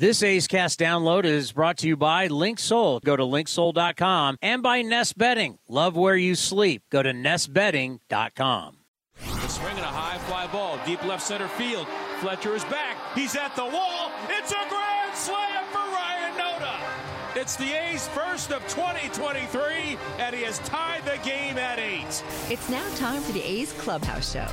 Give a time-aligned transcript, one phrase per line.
[0.00, 3.02] This A's Cast download is brought to you by LinkSoul.
[3.04, 5.58] Go to linksoul.com and by Nest Bedding.
[5.68, 6.84] Love where you sleep.
[6.88, 8.78] Go to nestbedding.com.
[9.18, 11.86] The swing and a high fly ball, deep left center field.
[12.20, 12.96] Fletcher is back.
[13.14, 14.10] He's at the wall.
[14.30, 17.36] It's a grand slam for Ryan Noda.
[17.36, 22.24] It's the A's first of 2023, and he has tied the game at eight.
[22.48, 24.48] It's now time for the A's Clubhouse Show.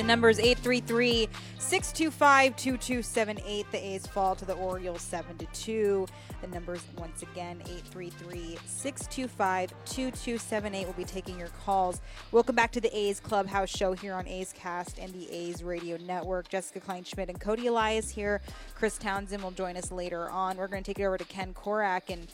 [0.00, 1.28] The number is 833
[1.58, 3.70] 625 2278.
[3.70, 6.06] The A's fall to the Orioles 7 to 2.
[6.40, 10.84] The numbers once again 833 625 2278.
[10.86, 12.00] We'll be taking your calls.
[12.32, 15.98] Welcome back to the A's Clubhouse Show here on A's Cast and the A's Radio
[15.98, 16.48] Network.
[16.48, 18.40] Jessica Kleinschmidt and Cody Elias here.
[18.74, 20.56] Chris Townsend will join us later on.
[20.56, 22.26] We're going to take it over to Ken Korach and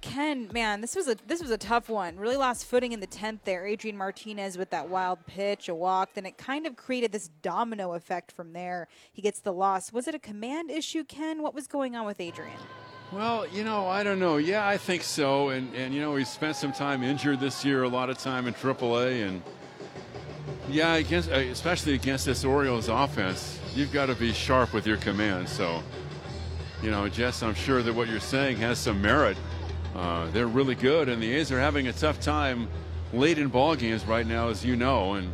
[0.00, 2.16] Ken, man, this was a this was a tough one.
[2.16, 3.66] Really lost footing in the tenth there.
[3.66, 7.94] Adrian Martinez with that wild pitch, a walk, then it kind of created this domino
[7.94, 8.88] effect from there.
[9.12, 9.92] He gets the loss.
[9.92, 11.42] Was it a command issue, Ken?
[11.42, 12.56] What was going on with Adrian?
[13.12, 14.36] Well, you know, I don't know.
[14.36, 15.48] Yeah, I think so.
[15.48, 18.46] And and you know, he spent some time injured this year, a lot of time
[18.46, 19.42] in AAA, and
[20.68, 24.96] yeah, against uh, especially against this Orioles offense, you've got to be sharp with your
[24.98, 25.48] command.
[25.48, 25.82] So,
[26.82, 29.36] you know, Jess, I'm sure that what you're saying has some merit.
[29.96, 32.68] Uh, they're really good, and the A's are having a tough time
[33.14, 35.14] late in ball games right now, as you know.
[35.14, 35.32] And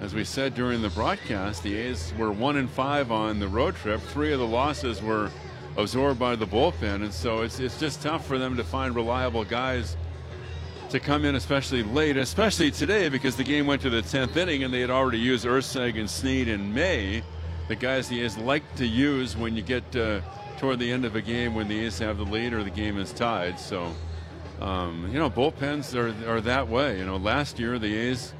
[0.00, 3.76] as we said during the broadcast, the A's were one and five on the road
[3.76, 4.00] trip.
[4.00, 5.30] Three of the losses were
[5.76, 9.44] absorbed by the bullpen, and so it's it's just tough for them to find reliable
[9.44, 9.98] guys
[10.88, 14.64] to come in, especially late, especially today because the game went to the tenth inning
[14.64, 17.22] and they had already used Erceg and Snead in May,
[17.68, 19.94] the guys the A's like to use when you get.
[19.94, 20.22] Uh,
[20.60, 22.98] toward the end of a game when the A's have the lead or the game
[22.98, 23.58] is tied.
[23.58, 23.94] So,
[24.60, 26.98] um, you know, bullpens are, are that way.
[26.98, 28.34] You know, last year the A's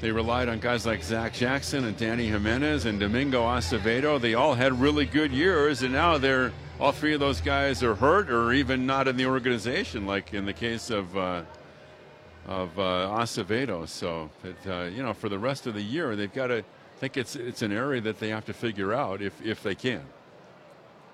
[0.00, 4.20] they relied on guys like Zach Jackson and Danny Jimenez and Domingo Acevedo.
[4.20, 7.94] They all had really good years, and now they're all three of those guys are
[7.94, 11.42] hurt or even not in the organization, like in the case of uh,
[12.48, 13.86] of uh, Acevedo.
[13.86, 16.64] So, that, uh, you know, for the rest of the year, they've got to
[16.96, 20.02] think it's it's an area that they have to figure out if if they can.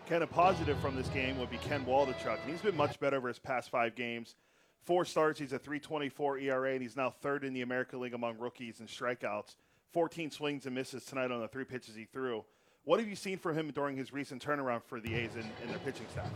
[0.07, 2.39] Ken, a positive from this game would be Ken Waldichuk.
[2.47, 4.37] He's been much better over his past five games.
[4.85, 8.39] Four starts, he's a 324 ERA, and he's now third in the American League among
[8.39, 9.57] rookies in strikeouts.
[9.93, 12.45] 14 swings and misses tonight on the three pitches he threw.
[12.85, 15.71] What have you seen from him during his recent turnaround for the A's and, and
[15.71, 16.31] their pitching staff?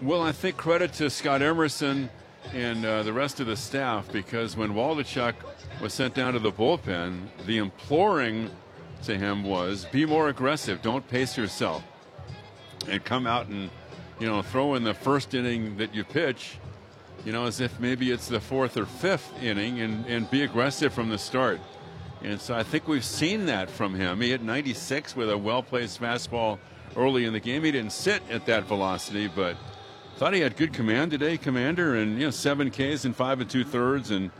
[0.00, 2.08] Well, I think credit to Scott Emerson
[2.52, 5.34] and uh, the rest of the staff because when Waldichuk
[5.80, 8.50] was sent down to the bullpen, the imploring
[9.02, 11.82] to him was be more aggressive, don't pace yourself
[12.88, 13.70] and come out and
[14.18, 16.58] you know throw in the first inning that you pitch
[17.24, 20.92] you know as if maybe it's the fourth or fifth inning and, and be aggressive
[20.92, 21.60] from the start.
[22.22, 24.20] And so i think we've seen that from him.
[24.20, 26.58] He hit 96 with a well-placed fastball
[26.96, 27.64] early in the game.
[27.64, 29.56] He didn't sit at that velocity but
[30.16, 33.50] thought he had good command today commander and you know seven ks and five and
[33.50, 34.30] two thirds and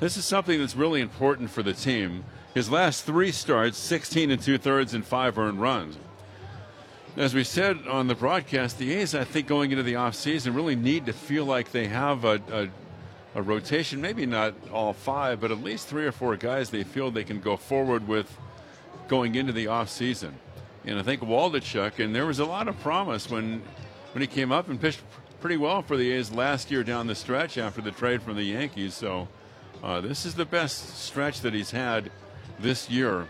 [0.00, 2.24] this is something that's really important for the team.
[2.54, 5.98] His last three starts 16 and two thirds and five earned runs
[7.18, 10.76] as we said on the broadcast, the A's, I think, going into the offseason, really
[10.76, 12.68] need to feel like they have a, a,
[13.34, 17.10] a, rotation, maybe not all five, but at least three or four guys they feel
[17.10, 18.38] they can go forward with
[19.08, 20.30] going into the offseason.
[20.84, 23.62] And I think Waldichuk, and there was a lot of promise when,
[24.12, 25.02] when he came up and pitched
[25.40, 28.44] pretty well for the A's last year down the stretch after the trade from the
[28.44, 28.94] Yankees.
[28.94, 29.26] So
[29.82, 32.12] uh, this is the best stretch that he's had
[32.60, 33.26] this year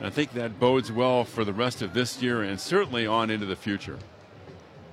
[0.00, 3.46] I think that bodes well for the rest of this year and certainly on into
[3.46, 3.98] the future.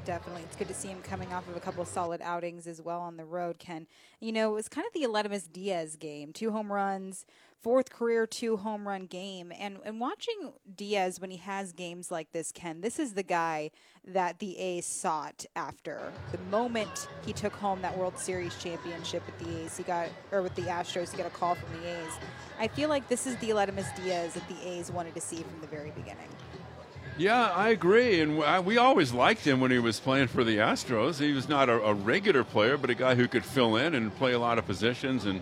[0.03, 0.43] Definitely.
[0.43, 3.01] It's good to see him coming off of a couple of solid outings as well
[3.01, 3.87] on the road, Ken.
[4.19, 6.33] You know, it was kind of the Aledmys Diaz game.
[6.33, 7.25] Two home runs,
[7.65, 9.51] fourth career two home run game.
[9.59, 13.71] And and watching Diaz when he has games like this, Ken, this is the guy
[14.05, 16.13] that the A's sought after.
[16.31, 20.43] The moment he took home that World Series championship with the A's, he got or
[20.43, 22.13] with the Astros, he got a call from the A's.
[22.59, 25.59] I feel like this is the Aledmys Diaz that the A's wanted to see from
[25.59, 26.29] the very beginning.
[27.17, 28.21] Yeah, I agree.
[28.21, 31.19] And we always liked him when he was playing for the Astros.
[31.19, 34.13] He was not a, a, regular player, but a guy who could fill in and
[34.17, 35.41] play a lot of positions and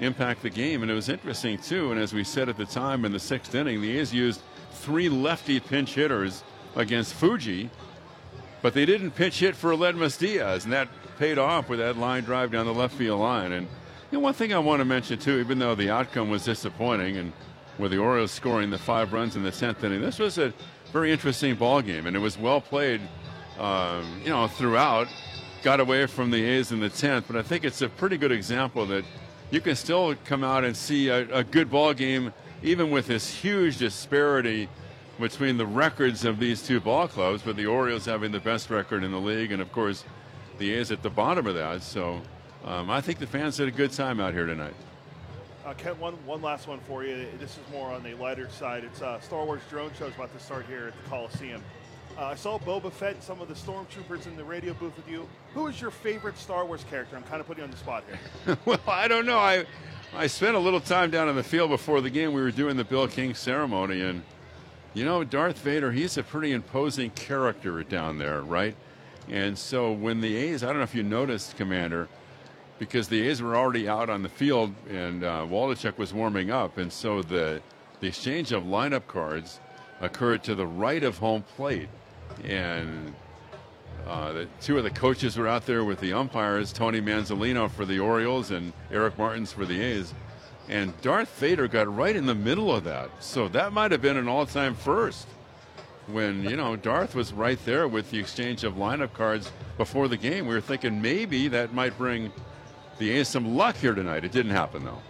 [0.00, 0.82] impact the game.
[0.82, 1.92] And it was interesting, too.
[1.92, 4.40] And as we said at the time in the sixth inning, the A's used
[4.72, 6.42] three lefty pinch hitters
[6.76, 7.70] against Fuji,
[8.62, 10.64] but they didn't pitch hit for Aledmys Diaz.
[10.64, 10.88] And that
[11.18, 13.52] paid off with that line drive down the left field line.
[13.52, 13.66] And
[14.10, 17.16] you know, one thing I want to mention, too, even though the outcome was disappointing
[17.16, 17.32] and
[17.78, 20.52] with the Orioles scoring the five runs in the 10th inning, this was a
[20.92, 23.00] very interesting ball game, and it was well played,
[23.58, 25.06] um, you know, throughout.
[25.62, 28.32] Got away from the A's in the 10th, but I think it's a pretty good
[28.32, 29.04] example that
[29.50, 32.32] you can still come out and see a, a good ball game,
[32.62, 34.68] even with this huge disparity
[35.18, 39.04] between the records of these two ball clubs, but the Orioles having the best record
[39.04, 40.04] in the league, and of course,
[40.58, 41.82] the A's at the bottom of that.
[41.82, 42.20] So
[42.64, 44.74] um, I think the fans had a good time out here tonight.
[45.64, 47.26] Uh, Ken, one, one last one for you.
[47.38, 48.84] This is more on the lighter side.
[48.84, 51.62] It's uh, Star Wars drone show is about to start here at the Coliseum.
[52.18, 55.08] Uh, I saw Boba Fett and some of the stormtroopers in the radio booth with
[55.08, 55.28] you.
[55.54, 57.16] Who is your favorite Star Wars character?
[57.16, 58.58] I'm kind of putting you on the spot here.
[58.64, 59.38] well, I don't know.
[59.38, 59.64] I
[60.14, 62.32] I spent a little time down in the field before the game.
[62.32, 64.22] We were doing the Bill King ceremony, and
[64.92, 68.74] you know, Darth Vader, he's a pretty imposing character down there, right?
[69.28, 72.08] And so when the A's, I don't know if you noticed, Commander,
[72.80, 76.76] because the A's were already out on the field and uh, Waldichuk was warming up,
[76.78, 77.62] and so the
[78.00, 79.60] the exchange of lineup cards
[80.00, 81.88] occurred to the right of home plate,
[82.44, 83.14] and
[84.06, 87.84] uh, the two of the coaches were out there with the umpires, Tony Mansolino for
[87.84, 90.14] the Orioles and Eric Martins for the A's.
[90.68, 93.10] And Darth Vader got right in the middle of that.
[93.20, 95.26] So that might have been an all time first
[96.06, 100.16] when, you know, Darth was right there with the exchange of lineup cards before the
[100.16, 100.46] game.
[100.46, 102.32] We were thinking maybe that might bring
[102.98, 104.24] the A's some luck here tonight.
[104.24, 105.02] It didn't happen, though.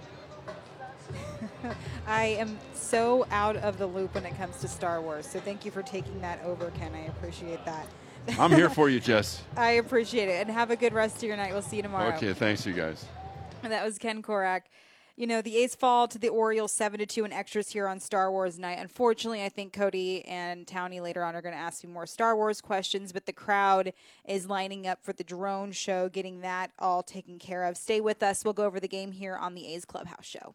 [2.06, 2.58] I am
[2.90, 5.24] so out of the loop when it comes to Star Wars.
[5.26, 6.92] So thank you for taking that over, Ken.
[6.92, 7.86] I appreciate that.
[8.38, 9.42] I'm here for you, Jess.
[9.56, 10.46] I appreciate it.
[10.46, 11.52] And have a good rest of your night.
[11.52, 12.12] We'll see you tomorrow.
[12.16, 13.04] Okay, thanks, you guys.
[13.62, 14.62] And that was Ken Korach.
[15.16, 18.00] You know, the A's fall to the Orioles 7 to 2 in extras here on
[18.00, 18.78] Star Wars night.
[18.78, 22.34] Unfortunately, I think Cody and Townie later on are going to ask me more Star
[22.34, 23.92] Wars questions, but the crowd
[24.26, 27.76] is lining up for the drone show, getting that all taken care of.
[27.76, 28.44] Stay with us.
[28.44, 30.54] We'll go over the game here on the A's Clubhouse Show.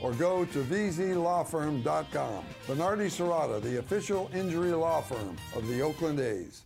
[0.00, 2.44] or go to vzlawfirm.com.
[2.66, 6.62] Venardi Zurada, the official injury law firm of the Oakland A's.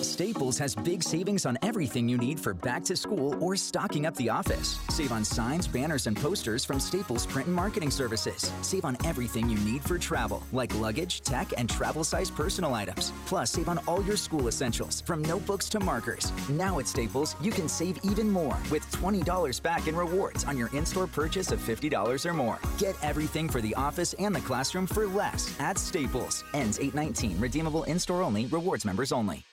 [0.00, 4.16] Staples has big savings on everything you need for back to school or stocking up
[4.16, 4.78] the office.
[4.88, 8.50] Save on signs, banners, and posters from Staples Print and Marketing Services.
[8.62, 13.12] Save on everything you need for travel, like luggage, tech, and travel size personal items.
[13.26, 16.32] Plus, save on all your school essentials, from notebooks to markers.
[16.48, 20.68] Now at Staples, you can save even more with $20 back in rewards on your
[20.68, 22.58] in store purchase of $50 or more.
[22.78, 26.44] Get everything for the office and the classroom for less at Staples.
[26.54, 27.38] Ends 819.
[27.38, 28.46] Redeemable in store only.
[28.46, 29.44] Rewards members only.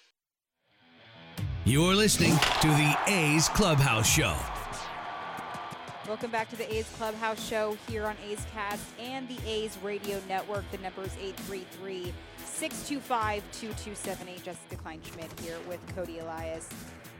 [1.65, 4.33] You're listening to the A's Clubhouse Show.
[6.07, 10.21] Welcome back to the A's Clubhouse Show here on A's Cast and the A's Radio
[10.29, 10.63] Network.
[10.71, 12.13] The number is 833
[12.45, 14.43] 625 2278.
[14.43, 16.69] Jessica Kleinschmidt here with Cody Elias.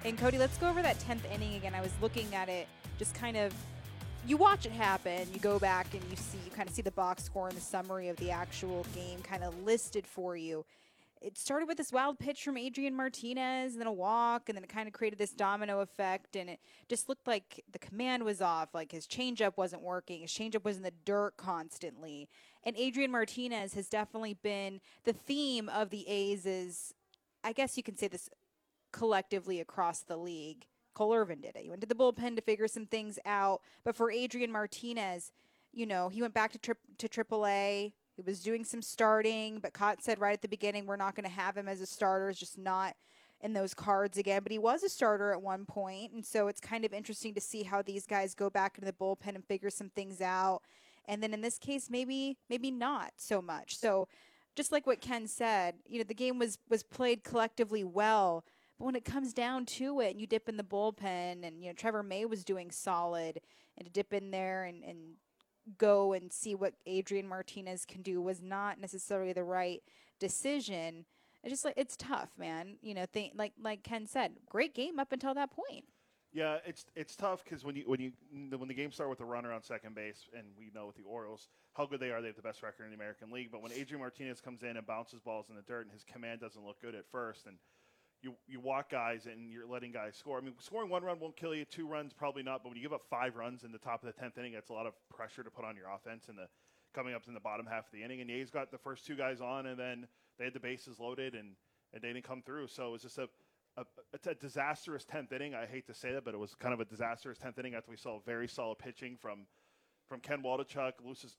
[0.06, 1.76] And Cody, let's go over that 10th inning again.
[1.76, 3.54] I was looking at it, just kind of.
[4.26, 6.92] You watch it happen, you go back and you see, you kind of see the
[6.92, 10.66] box score and the summary of the actual game kind of listed for you
[11.22, 14.64] it started with this wild pitch from Adrian Martinez and then a walk and then
[14.64, 18.42] it kind of created this domino effect and it just looked like the command was
[18.42, 22.30] off like his changeup wasn't working his changeup was in the dirt constantly.
[22.64, 26.94] And Adrian Martinez has definitely been the theme of the A's is
[27.44, 28.30] I guess you can say this
[28.92, 30.66] collectively across the league.
[30.94, 31.62] Cole Irvin did it.
[31.62, 33.62] He went to the bullpen to figure some things out.
[33.84, 35.32] But for Adrian Martinez
[35.72, 39.72] you know he went back to tri- to AAA he was doing some starting, but
[39.72, 42.28] Cott said right at the beginning, we're not going to have him as a starter.
[42.28, 42.98] It's just not
[43.40, 44.44] in those cards again.
[44.44, 47.40] But he was a starter at one point, and so it's kind of interesting to
[47.40, 50.64] see how these guys go back into the bullpen and figure some things out.
[51.06, 53.78] And then in this case, maybe maybe not so much.
[53.78, 54.10] So
[54.54, 58.44] just like what Ken said, you know, the game was was played collectively well.
[58.78, 61.68] But when it comes down to it, and you dip in the bullpen, and you
[61.68, 63.40] know Trevor May was doing solid,
[63.78, 65.16] and to dip in there and, and
[65.78, 69.82] go and see what Adrian Martinez can do was not necessarily the right
[70.20, 71.06] decision.
[71.44, 72.78] It's just like it's tough, man.
[72.82, 75.86] You know, think like like Ken said, great game up until that point.
[76.32, 79.26] Yeah, it's it's tough because when you when you when the game start with a
[79.26, 82.28] runner on second base, and we know with the Orioles how good they are, they
[82.28, 83.50] have the best record in the American League.
[83.52, 86.40] But when Adrian Martinez comes in and bounces balls in the dirt, and his command
[86.42, 87.58] doesn't look good at first, and
[88.22, 90.38] you you walk guys and you're letting guys score.
[90.38, 91.66] I mean, scoring one run won't kill you.
[91.66, 92.64] Two runs probably not.
[92.64, 94.70] But when you give up five runs in the top of the tenth inning, that's
[94.70, 96.48] a lot of pressure to put on your offense in the
[96.94, 98.22] coming up in the bottom half of the inning.
[98.22, 100.08] And the A's got the first two guys on, and then
[100.38, 101.56] they had the bases loaded, and
[101.94, 102.68] and they didn't come through.
[102.68, 103.30] So it was just a
[103.78, 103.86] a,
[104.30, 105.56] a, disastrous tenth inning.
[105.56, 107.90] I hate to say that, but it was kind of a disastrous tenth inning after
[107.90, 109.46] we saw very solid pitching from
[110.08, 110.94] from Ken Waldichuk,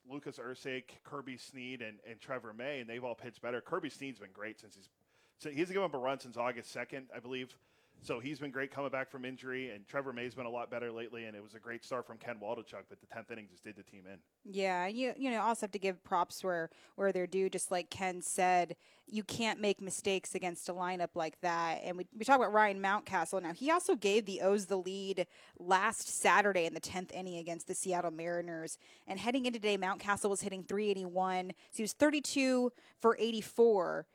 [0.09, 3.61] Lucas, Erceg, Kirby Snead, and, and Trevor May, and they've all pitched better.
[3.61, 4.89] Kirby Snead's been great since he's
[5.41, 7.57] so given up a run since August 2nd, I believe.
[8.03, 10.91] So he's been great coming back from injury, and Trevor May's been a lot better
[10.91, 13.63] lately, and it was a great start from Ken Waldichuk, but the 10th inning just
[13.63, 14.19] did the team in.
[14.45, 17.51] Yeah, you you know also have to give props where where they're due.
[17.51, 18.75] Just like Ken said,
[19.07, 21.83] you can't make mistakes against a lineup like that.
[21.85, 23.43] And we we talk about Ryan Mountcastle.
[23.43, 25.27] Now he also gave the O's the lead
[25.59, 28.79] last Saturday in the 10th inning against the Seattle Mariners.
[29.07, 31.49] And heading into today, Mountcastle was hitting 381.
[31.71, 34.07] So he was 32 for 84,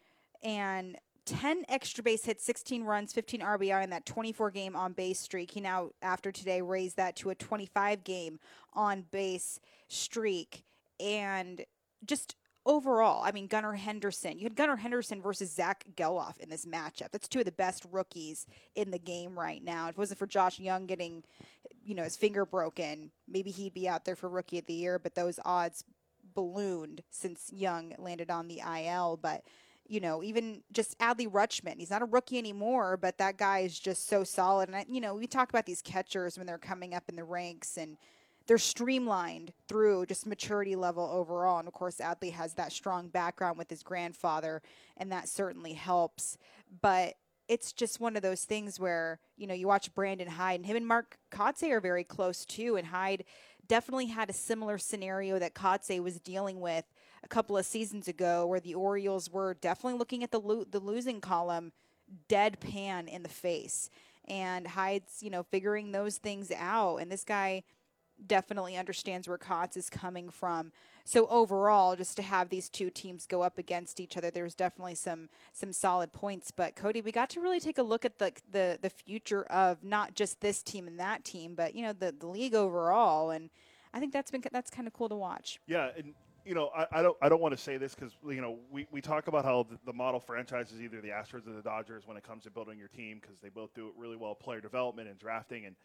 [0.44, 5.20] and 10 extra base hits, 16 runs, 15 RBI in that 24 game on base
[5.20, 5.52] streak.
[5.52, 8.40] He now, after today, raised that to a 25 game
[8.74, 10.64] on base streak.
[11.00, 11.66] And
[12.06, 14.38] just overall, I mean, Gunnar Henderson.
[14.38, 17.12] You had Gunnar Henderson versus Zach Gelof in this matchup.
[17.12, 19.86] That's two of the best rookies in the game right now.
[19.86, 21.24] If it wasn't for Josh Jung getting,
[21.84, 25.00] you know, his finger broken, maybe he'd be out there for Rookie of the Year,
[25.00, 25.84] but those odds
[26.34, 29.18] ballooned since Jung landed on the IL.
[29.22, 29.44] But
[29.88, 31.78] you know, even just Adley Rutschman.
[31.78, 34.70] He's not a rookie anymore, but that guy is just so solid.
[34.70, 37.24] And, I, you know, we talk about these catchers when they're coming up in the
[37.24, 37.98] ranks and
[38.48, 41.60] they're streamlined through just maturity level overall.
[41.60, 44.62] And of course, Adley has that strong background with his grandfather,
[44.98, 46.38] and that certainly helps.
[46.82, 47.16] But
[47.48, 50.78] it's just one of those things where, you know, you watch Brandon Hyde, and him
[50.78, 52.76] and Mark Kotsay are very close too.
[52.76, 53.24] And Hyde
[53.68, 56.86] definitely had a similar scenario that Kotsay was dealing with
[57.26, 60.80] a couple of seasons ago, where the Orioles were definitely looking at the lo- the
[60.80, 61.72] losing column,
[62.30, 63.90] deadpan in the face,
[64.26, 67.64] and Hyde's you know figuring those things out, and this guy
[68.26, 70.72] definitely understands where Kotz is coming from.
[71.04, 74.96] So overall, just to have these two teams go up against each other, there's definitely
[74.96, 76.52] some some solid points.
[76.52, 79.84] But Cody, we got to really take a look at the the, the future of
[79.84, 83.50] not just this team and that team, but you know the the league overall, and
[83.94, 85.60] I think that's been that's kind of cool to watch.
[85.68, 86.14] Yeah, and
[86.46, 88.88] you know, I, I, don't I don't want to say this because you know we,
[88.92, 92.04] we talk about how the, the, model franchise is either the Astros or the Dodgers
[92.06, 94.62] when it comes to building your team because they both do it really well, player
[94.62, 95.76] development and drafting, and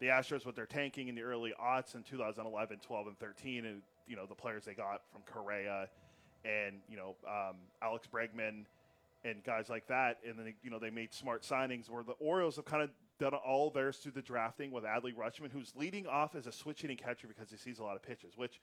[0.00, 3.82] the Astros with their tanking in the early aughts in 2011, 12, and 13, and
[4.06, 5.88] you know the players they got from Correa
[6.44, 8.64] and you know um, Alex Bregman
[9.24, 11.88] and guys like that, and then you know they made smart signings.
[11.88, 15.52] Where the Orioles have kind of done all theirs through the drafting with Adley Rutschman,
[15.52, 18.36] who's leading off as a switch hitting catcher because he sees a lot of pitches,
[18.36, 18.60] which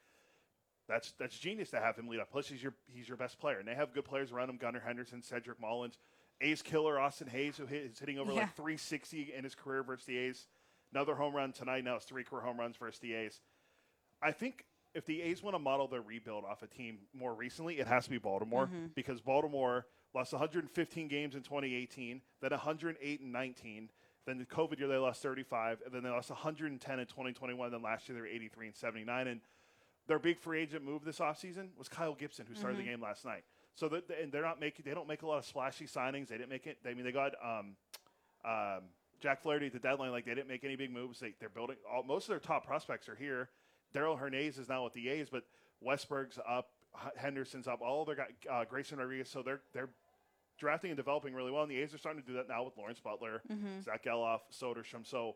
[0.88, 2.32] that's that's genius to have him lead up.
[2.32, 4.82] Plus, he's your he's your best player, and they have good players around him: Gunnar
[4.86, 5.98] Henderson, Cedric Mullins,
[6.42, 8.42] A's killer Austin Hays, who hit, is hitting over yeah.
[8.42, 10.48] like 360 in his career versus the A's.
[10.94, 11.84] Another home run tonight.
[11.84, 13.42] Now it's three career home runs versus the A's.
[14.22, 17.80] I think if the A's want to model their rebuild off a team more recently,
[17.80, 18.88] it has to be Baltimore mm-hmm.
[18.96, 23.90] because Baltimore lost 115 games in 2018, then 108 and 19.
[24.26, 27.72] Then the COVID year they lost 35, and then they lost 110 in 2021.
[27.72, 29.28] Then last year they were 83 and 79.
[29.28, 29.42] And
[30.08, 32.86] their big free agent move this offseason was Kyle Gibson, who started mm-hmm.
[32.86, 33.44] the game last night.
[33.76, 36.28] So that, and they're not making they don't make a lot of splashy signings.
[36.30, 36.78] They didn't make it.
[36.86, 37.76] I mean, they got um,
[38.46, 38.84] um,
[39.20, 40.12] Jack Flaherty at the deadline.
[40.12, 41.20] Like they didn't make any big moves.
[41.20, 41.76] They, they're building.
[41.92, 43.50] All, most of their top prospects are here.
[43.94, 45.44] Darell Hernaiz is now with the A's, but
[45.82, 46.70] Westburg's up,
[47.18, 47.82] Henderson's up.
[47.82, 49.30] All their got uh, Grayson Rodriguez.
[49.30, 49.90] So they're they're
[50.58, 51.64] drafting and developing really well.
[51.64, 53.82] And the A's are starting to do that now with Lawrence Butler, mm-hmm.
[53.84, 55.06] Zack Gelof, Soderstrom.
[55.06, 55.36] So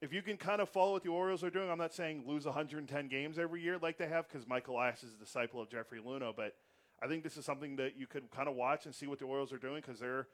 [0.00, 2.44] if you can kind of follow what the Orioles are doing, I'm not saying lose
[2.44, 6.00] 110 games every year like they have because Michael Elias is a disciple of Jeffrey
[6.00, 6.54] Luhnow, but
[7.02, 9.24] I think this is something that you could kind of watch and see what the
[9.24, 10.26] Orioles are doing because they're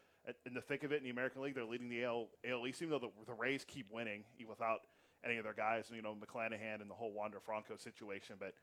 [0.47, 1.55] in the thick of it in the American League.
[1.55, 4.81] They're leading the AL, AL East, even though the, the Rays keep winning without
[5.25, 8.37] any of their guys, you know, McClanahan and the whole Wander Franco situation.
[8.39, 8.55] But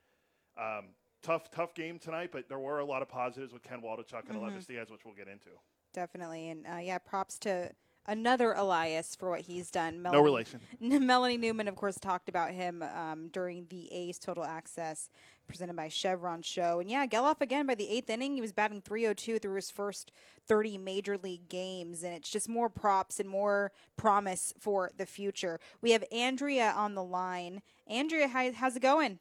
[0.62, 0.86] um,
[1.22, 4.40] tough, tough game tonight, but there were a lot of positives with Ken Waldichuk and
[4.40, 4.60] mm-hmm.
[4.72, 5.50] Diaz, which we'll get into.
[5.94, 6.50] Definitely.
[6.50, 7.72] And uh, yeah, props to
[8.06, 10.02] another Elias for what he's done.
[10.02, 10.60] Melanie, no relation.
[11.06, 15.10] Melanie Newman, of course, talked about him um, during the A's Total Access
[15.48, 16.80] presented by Chevron show.
[16.80, 20.12] And yeah, Gelof again by the eighth inning, he was batting 302 through his first
[20.48, 22.04] 30 major league games.
[22.04, 25.60] And it's just more props and more promise for the future.
[25.82, 27.62] We have Andrea on the line.
[27.88, 29.20] Andrea, how, how's it going?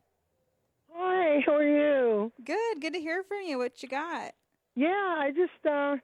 [0.92, 2.32] Hi, how are you?
[2.44, 3.58] Good, good to hear from you.
[3.58, 4.32] What you got?
[4.76, 5.96] Yeah, I just uh,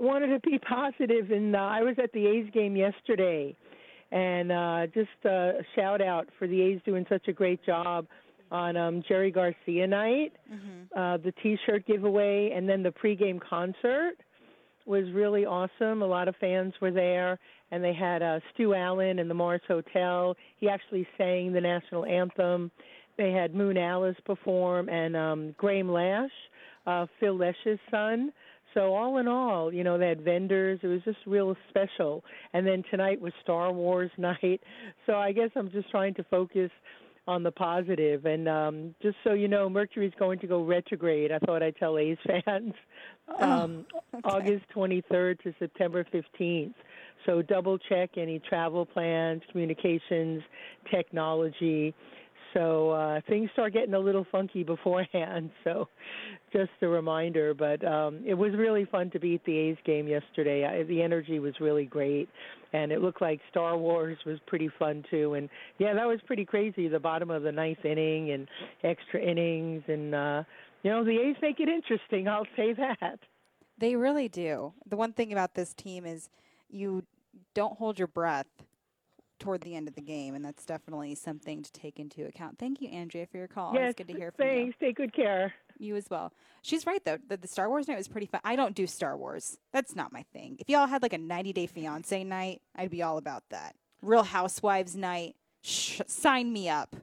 [0.00, 3.56] wanted to be positive, and uh, I was at the A's game yesterday,
[4.10, 8.06] and uh, just uh, a shout out for the A's doing such a great job
[8.50, 10.98] on um, Jerry Garcia night, mm-hmm.
[10.98, 14.14] uh, the T-shirt giveaway, and then the pregame concert
[14.86, 16.00] was really awesome.
[16.00, 17.38] A lot of fans were there,
[17.70, 20.34] and they had uh, Stu Allen in the Mars Hotel.
[20.56, 22.70] He actually sang the national anthem.
[23.18, 26.30] They had Moon Alice perform, and um, Grahame Lesh,
[26.86, 28.32] uh, Phil Lesh's son.
[28.74, 30.80] So all in all, you know, they had vendors.
[30.82, 32.24] It was just real special.
[32.52, 34.60] And then tonight was Star Wars night.
[35.06, 36.70] So I guess I'm just trying to focus
[37.26, 38.24] on the positive.
[38.24, 41.30] And um, just so you know, Mercury's going to go retrograde.
[41.30, 42.72] I thought I'd tell A's fans.
[43.38, 43.84] Um,
[44.14, 44.22] okay.
[44.24, 46.74] August 23rd to September 15th.
[47.26, 50.42] So double check any travel plans, communications,
[50.90, 51.94] technology.
[52.54, 55.50] So uh, things start getting a little funky beforehand.
[55.64, 55.88] So
[56.52, 57.54] just a reminder.
[57.54, 60.64] But um, it was really fun to be at the A's game yesterday.
[60.64, 62.28] I, the energy was really great,
[62.72, 65.34] and it looked like Star Wars was pretty fun too.
[65.34, 66.88] And yeah, that was pretty crazy.
[66.88, 68.48] The bottom of the ninth inning and
[68.84, 70.42] extra innings, and uh,
[70.82, 72.28] you know the A's make it interesting.
[72.28, 73.18] I'll say that.
[73.78, 74.72] They really do.
[74.88, 76.28] The one thing about this team is
[76.68, 77.04] you
[77.54, 78.46] don't hold your breath
[79.38, 82.58] toward the end of the game, and that's definitely something to take into account.
[82.58, 83.72] Thank you, Andrea, for your call.
[83.74, 84.52] Yes, it's good to hear from you.
[84.52, 84.76] thanks.
[84.80, 85.54] Take good care.
[85.78, 85.96] you.
[85.96, 86.32] As well.
[86.62, 87.18] She's right though.
[87.28, 88.40] The, the Star Wars night was pretty fun.
[88.44, 89.58] I don't do Star Wars.
[89.72, 90.56] That's not my thing.
[90.58, 93.74] If y'all had like a 90 Day Fiance night, I'd be all about that.
[94.02, 96.96] Real Housewives night, sh- sign me up.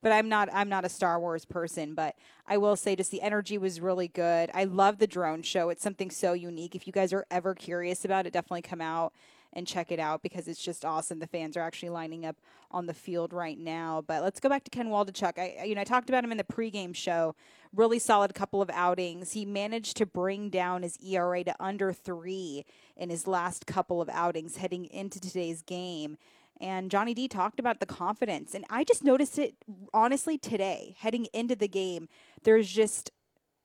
[0.00, 0.48] But I'm not.
[0.52, 1.94] I'm not a Star Wars person.
[1.94, 2.14] But
[2.46, 4.48] I will say, just the energy was really good.
[4.54, 5.70] I love the drone show.
[5.70, 6.76] It's something so unique.
[6.76, 9.12] If you guys are ever curious about it, definitely come out
[9.52, 11.18] and check it out because it's just awesome.
[11.18, 12.36] The fans are actually lining up
[12.70, 14.04] on the field right now.
[14.06, 15.38] But let's go back to Ken Waldichuk.
[15.38, 17.34] I you know I talked about him in the pregame show.
[17.74, 19.32] Really solid couple of outings.
[19.32, 22.64] He managed to bring down his ERA to under three
[22.96, 26.16] in his last couple of outings heading into today's game.
[26.60, 28.54] And Johnny D talked about the confidence.
[28.54, 29.54] And I just noticed it
[29.94, 32.08] honestly today, heading into the game.
[32.42, 33.10] There's just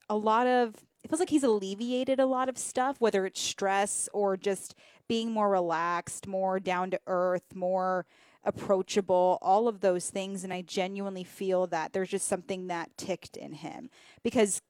[0.10, 4.08] a lot of it feels like he's alleviated a lot of stuff, whether it's stress
[4.14, 4.74] or just
[5.08, 8.06] being more relaxed, more down to earth, more
[8.46, 10.44] approachable, all of those things.
[10.44, 13.90] And I genuinely feel that there's just something that ticked in him
[14.24, 14.62] because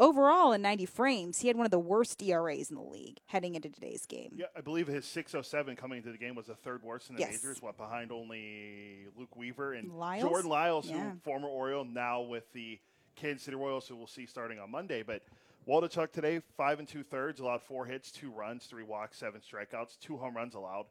[0.00, 3.54] overall in 90 frames, he had one of the worst ERAs in the league heading
[3.54, 4.32] into today's game.
[4.34, 7.20] Yeah, I believe his 607 coming into the game was the third worst in the
[7.20, 7.32] Yes.
[7.42, 10.22] majors, what behind only Luke Weaver and Lyles?
[10.22, 11.10] Jordan Lyles, Yeah.
[11.10, 12.80] who former Oriole, now with the
[13.14, 15.02] Kansas City Royals, who we'll see starting on Monday.
[15.02, 15.22] But
[15.66, 19.98] Waldichuk today, five and two thirds, allowed four hits, two runs, three walks, seven strikeouts,
[20.00, 20.86] two home runs allowed.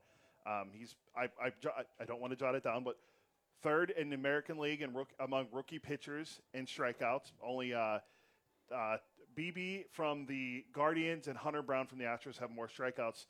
[0.46, 1.52] Um, he's I, I
[2.00, 2.98] I don't want to jot it down, but
[3.62, 7.32] third in the American League and rook, among rookie pitchers in strikeouts.
[7.44, 8.00] Only uh,
[8.74, 8.98] uh,
[9.38, 13.26] Bibee from the Guardians and Hunter Brown from the Astros have more strikeouts.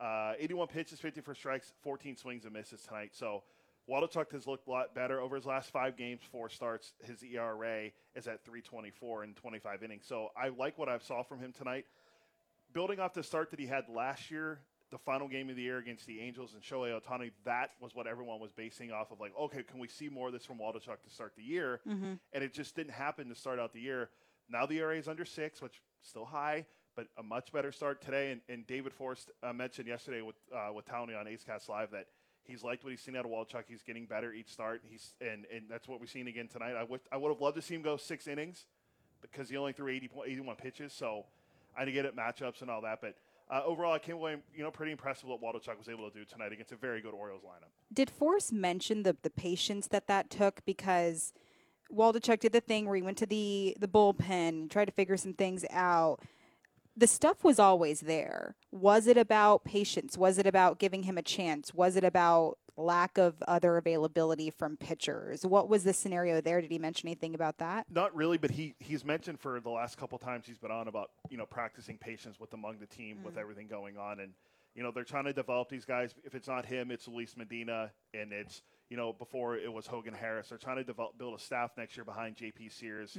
[0.00, 3.10] Uh, 81 pitches, 54 strikes, 14 swings and misses tonight.
[3.12, 3.42] So
[3.88, 6.92] Waldichuk has looked a lot better over his last five games, four starts.
[7.02, 10.04] His ERA is at 324 in 25 innings.
[10.06, 11.84] So I like what I saw from him tonight.
[12.72, 15.78] Building off the start that he had last year, the final game of the year
[15.78, 19.20] against the Angels and Shohei Ohtani, that was what everyone was basing off of.
[19.20, 21.80] Like, okay, can we see more of this from Waldichuk to start the year?
[21.86, 22.18] Mhm.
[22.32, 24.10] And it just didn't happen to start out the year.
[24.48, 26.66] Now the ERA is under six, which still high,
[26.96, 28.32] but a much better start today.
[28.32, 31.90] And, and David Forst uh, mentioned yesterday with uh, with Townie on A's Cast Live
[31.92, 32.06] that
[32.46, 33.64] he's liked what he's seen out of Waldichuk.
[33.68, 34.82] He's getting better each start.
[34.88, 36.74] He's and, and that's what we've seen again tonight.
[36.74, 38.66] I would I would have loved to see him go six innings
[39.22, 40.92] because he only threw 80, 81 pitches.
[40.92, 41.24] So
[41.76, 43.16] I get it matchups and all that, but.
[43.50, 46.18] Uh, overall, I came away, you know, pretty impressed with what Waldichuk was able to
[46.18, 47.68] do tonight against a very good Orioles lineup.
[47.92, 51.34] Did Forst mention the the patience that that took because
[51.92, 55.34] Waldichuk did the thing where he went to the the bullpen, tried to figure some
[55.34, 56.20] things out.
[56.96, 58.54] The stuff was always there.
[58.70, 60.16] Was it about patience?
[60.16, 61.74] Was it about giving him a chance?
[61.74, 65.44] Was it about lack of other availability from pitchers?
[65.44, 66.60] What was the scenario there?
[66.60, 67.86] Did he mention anything about that?
[67.90, 71.10] Not really, but he he's mentioned for the last couple times he's been on about
[71.30, 74.32] you know practicing patience with among the team with everything going on, and
[74.74, 76.14] you know they're trying to develop these guys.
[76.24, 80.14] If it's not him, it's Luis Medina, and it's you know before it was Hogan
[80.14, 80.48] Harris.
[80.48, 82.68] They're trying to develop build a staff next year behind J.P.
[82.68, 83.16] Sears,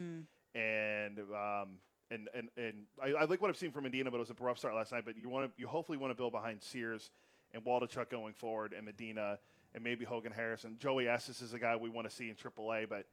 [0.53, 1.77] and um,
[2.11, 4.35] and and and I, I like what I've seen from Medina, but it was a
[4.39, 5.03] rough start last night.
[5.05, 7.11] But you want to you hopefully want to build behind Sears
[7.53, 9.39] and Waldichuk going forward, and Medina,
[9.73, 12.35] and maybe Hogan Harris and Joey Estes is a guy we want to see in
[12.35, 13.05] AAA, but.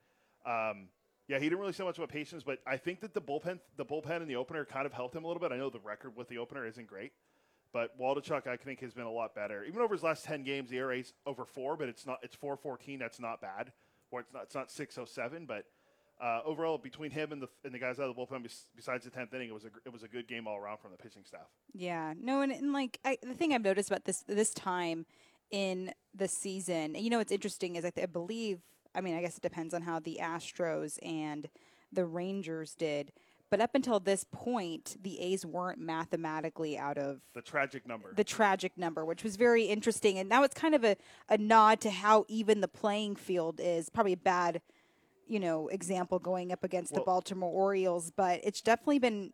[0.44, 0.88] Um,
[1.28, 3.85] yeah, he didn't really say much about patience, but I think that the bullpen, the
[3.85, 5.52] bullpen and the opener kind of helped him a little bit.
[5.52, 7.12] I know the record with the opener isn't great,
[7.72, 9.64] but Waldichuk I think has been a lot better.
[9.64, 12.57] Even over his last ten games, the ERA's over four, but it's not it's four
[12.57, 12.98] fourteen.
[12.98, 13.72] That's not bad,
[14.11, 15.46] or it's not it's not six oh seven.
[15.46, 15.64] But
[16.22, 19.04] uh, overall, between him and the and the guys out of the bullpen, bes- besides
[19.04, 20.96] the tenth inning, it was a it was a good game all around from the
[20.96, 21.48] pitching staff.
[21.74, 25.04] Yeah, no, and, and like I, the thing I've noticed about this this time
[25.50, 28.61] in the season, you know, what's interesting is I, th- I believe.
[28.94, 31.48] I mean, I guess it depends on how the Astros and
[31.90, 33.11] the Rangers did,
[33.50, 38.12] but up until this point, the A's weren't mathematically out of The tragic number.
[38.14, 40.18] the tragic number, which was very interesting.
[40.18, 40.96] And now it's kind of a,
[41.28, 43.88] a nod to how even the playing field is.
[43.88, 44.61] Probably a bad,
[45.33, 49.33] you know, example going up against the Baltimore Orioles, but it's definitely been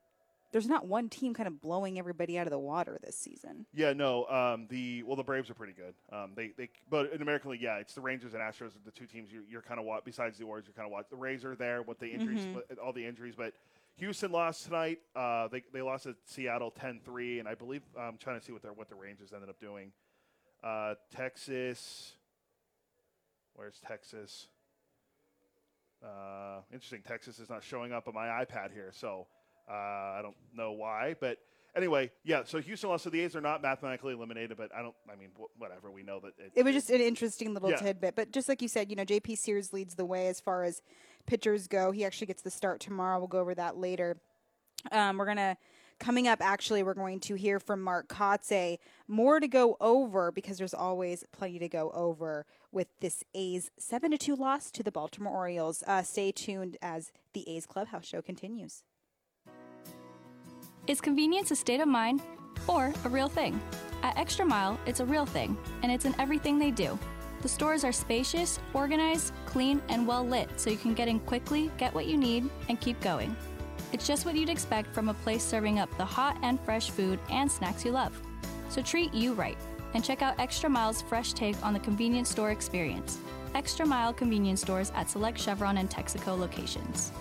[0.53, 3.67] there's not one team kind of blowing everybody out of the water this season.
[3.75, 4.25] Yeah, no.
[4.27, 5.95] Um, the well, the Braves are pretty good.
[6.13, 8.93] Um, they they but in American League, yeah, it's the Rangers and Astros are the
[8.93, 10.03] two teams you're, you're kind of watch.
[10.05, 11.07] Besides the Orioles, you're kind of watch.
[11.11, 12.63] The Rays are there with the injuries, Mhm.
[12.83, 13.53] all the injuries, but.
[13.97, 15.01] Houston lost tonight.
[15.17, 18.63] Uh, they, they lost at Seattle 10-3, and I believe I'm trying to see what
[18.63, 19.91] their what the Rangers ended up doing.
[20.63, 22.13] Uh, Texas,
[23.55, 24.47] where's Texas?
[26.05, 27.03] Uh, interesting.
[27.07, 29.27] Texas is not showing up on my iPad here, so
[29.69, 31.17] uh, I don't know why.
[31.21, 31.39] But
[31.77, 32.43] anyway, yeah.
[32.45, 33.05] So Houston lost.
[33.05, 34.95] So the A's are not mathematically eliminated, but I don't.
[35.13, 35.91] I mean, wh- whatever.
[35.91, 37.77] We know that it, It was just an interesting little Yeah.
[37.77, 38.15] tidbit.
[38.15, 40.83] But just like you said, you know, JP Sears leads the way as far as
[41.27, 41.91] pitchers go.
[41.91, 43.19] He actually gets the start tomorrow.
[43.19, 44.17] We'll go over that later.
[44.93, 45.57] Um, we're gonna
[45.99, 46.41] coming up.
[46.41, 48.79] Actually, we're going to hear from Mark Kotsay.
[49.07, 54.11] More to go over because there's always plenty to go over with this A's seven
[54.11, 55.83] to two loss to the Baltimore Orioles.
[55.87, 58.83] Uh, stay tuned as the A's Clubhouse show continues.
[60.87, 62.23] Is convenience a state of mind
[62.67, 63.61] or a real thing?
[64.03, 66.99] At Extra Mile, it's a real thing, and it's in everything they do.
[67.43, 71.71] The stores are spacious, organized, clean, and well lit so you can get in quickly,
[71.79, 73.37] get what you need, and keep going.
[73.93, 77.19] It's just what you'd expect from a place serving up the hot and fresh food
[77.31, 78.21] and snacks you love.
[78.69, 79.57] So treat you right
[79.95, 83.19] and check out Extra Mile's fresh take on the convenience store experience.
[83.55, 87.13] Extra Mile convenience stores at select Chevron and Texaco locations.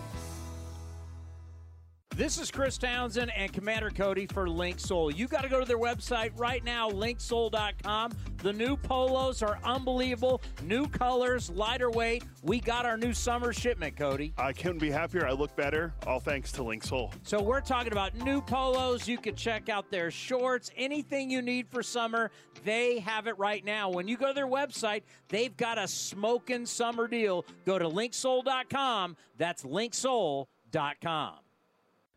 [2.17, 5.15] This is Chris Townsend and Commander Cody for LinkSoul.
[5.15, 8.11] You got to go to their website right now, linksoul.com.
[8.41, 10.41] The new polos are unbelievable.
[10.63, 12.23] New colors, lighter weight.
[12.41, 14.33] We got our new summer shipment, Cody.
[14.35, 15.27] I couldn't be happier.
[15.27, 15.93] I look better.
[16.07, 17.13] All thanks to LinkSoul.
[17.21, 19.07] So we're talking about new polos.
[19.07, 22.31] You can check out their shorts, anything you need for summer.
[22.65, 23.91] They have it right now.
[23.91, 27.45] When you go to their website, they've got a smoking summer deal.
[27.63, 29.15] Go to linksoul.com.
[29.37, 31.35] That's linksoul.com.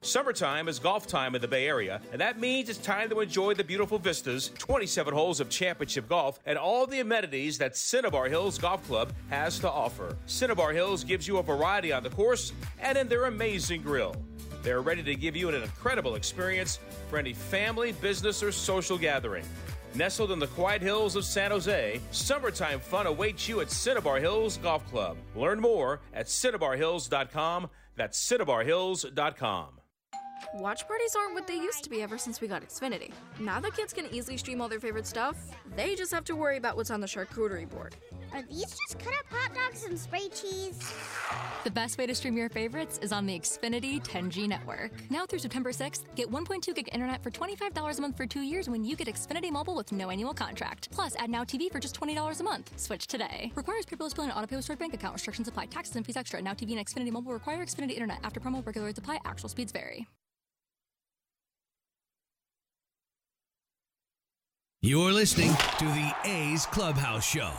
[0.03, 3.53] Summertime is golf time in the Bay Area, and that means it's time to enjoy
[3.53, 8.57] the beautiful vistas, 27 holes of championship golf, and all the amenities that Cinnabar Hills
[8.57, 10.17] Golf Club has to offer.
[10.25, 14.17] Cinnabar Hills gives you a variety on the course and in their amazing grill.
[14.63, 16.79] They're ready to give you an incredible experience
[17.11, 19.45] for any family, business, or social gathering.
[19.95, 24.57] Nestled in the quiet hills of San Jose, summertime fun awaits you at Cinnabar Hills
[24.57, 25.19] Golf Club.
[25.37, 27.69] Learn more at cinnabarhills.com.
[27.97, 29.80] That's cinnabarhills.com.
[30.55, 33.13] Watch parties aren't what they used to be ever since we got Xfinity.
[33.39, 35.37] Now that kids can easily stream all their favorite stuff,
[35.77, 37.97] they just have to worry about what's on the charcuterie board.
[38.33, 40.93] Are these just cut up hot dogs and spray cheese?
[41.65, 44.93] The best way to stream your favorites is on the Xfinity 10G network.
[45.11, 48.69] Now through September 6th, get 1.2 gig internet for $25 a month for two years
[48.69, 50.91] when you get Xfinity Mobile with no annual contract.
[50.91, 52.73] Plus, add Now TV for just $20 a month.
[52.79, 53.53] Switch today.
[53.55, 55.15] Requires paperless bill and auto pay with stored bank account.
[55.15, 55.67] Restrictions apply.
[55.67, 56.41] Taxes and fees extra.
[56.41, 58.19] Now TV and Xfinity Mobile require Xfinity internet.
[58.23, 59.19] After promo, regular rates apply.
[59.25, 60.07] Actual speeds vary.
[64.83, 67.53] You're listening to the A's Clubhouse Show.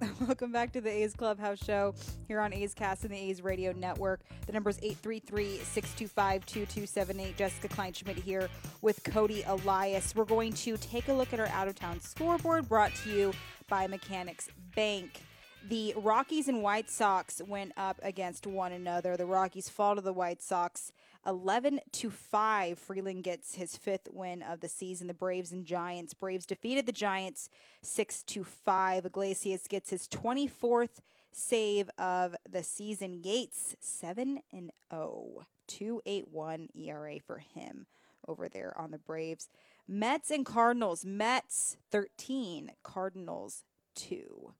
[0.24, 1.96] Welcome back to the A's Clubhouse Show
[2.28, 4.20] here on A's Cast and the A's Radio Network.
[4.46, 7.36] The number is 833-625-2278.
[7.36, 8.48] Jessica Kleinschmidt here
[8.80, 10.14] with Cody Elias.
[10.14, 13.32] We're going to take a look at our out-of-town scoreboard brought to you
[13.68, 15.22] by Mechanics Bank.
[15.68, 19.16] The Rockies and White Sox went up against one another.
[19.16, 20.92] The Rockies fall to the White Sox
[21.26, 22.78] 11 to 5.
[22.78, 25.06] Freeland gets his fifth win of the season.
[25.06, 26.14] The Braves and Giants.
[26.14, 27.48] Braves defeated the Giants
[27.82, 29.06] 6 to 5.
[29.06, 31.00] Iglesias gets his 24th
[31.32, 33.20] save of the season.
[33.22, 35.46] Yates 7 and 0.
[35.66, 37.86] 281 ERA for him
[38.26, 39.48] over there on the Braves.
[39.86, 41.04] Mets and Cardinals.
[41.04, 44.52] Mets 13, Cardinals 2.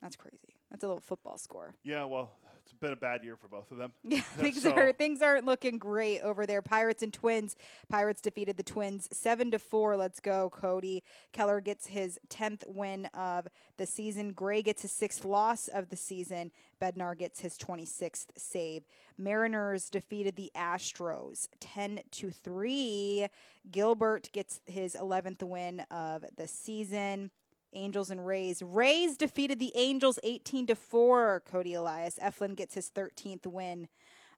[0.00, 0.56] That's crazy.
[0.70, 1.74] That's a little football score.
[1.82, 2.30] Yeah, well,
[2.70, 3.92] it's been a bad year for both of them.
[4.04, 6.60] Yeah, things So- are things aren't looking great over there.
[6.62, 7.56] Pirates and Twins.
[7.88, 9.96] Pirates defeated the Twins seven to four.
[9.96, 11.02] Let's go, Cody.
[11.32, 14.32] Keller gets his tenth win of the season.
[14.32, 16.50] Gray gets his sixth loss of the season.
[16.80, 18.84] Bednar gets his twenty sixth save.
[19.16, 23.26] Mariners defeated the Astros ten to three.
[23.70, 27.30] Gilbert gets his eleventh win of the season.
[27.72, 28.62] Angels and Rays.
[28.62, 31.42] Rays defeated the Angels 18 to 4.
[31.44, 32.18] Cody Elias.
[32.22, 33.88] Eflin gets his 13th win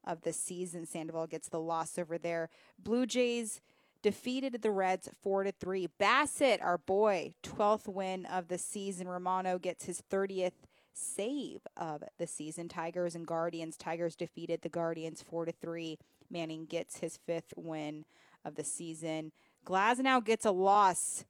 [0.03, 0.85] of the season.
[0.85, 2.49] Sandoval gets the loss over there.
[2.77, 3.61] Blue Jays
[4.01, 5.87] defeated the Reds 4 to 3.
[5.99, 9.07] Bassitt, our boy, 12th win of the season.
[9.07, 10.53] Romano gets his 30th
[10.93, 12.67] save of the season.
[12.67, 13.77] Tigers and Guardians.
[13.77, 15.97] Tigers defeated the Guardians 4 to 3.
[16.29, 18.05] Manning gets his fifth win
[18.43, 19.31] of the season.
[19.65, 21.25] Glasnow gets a loss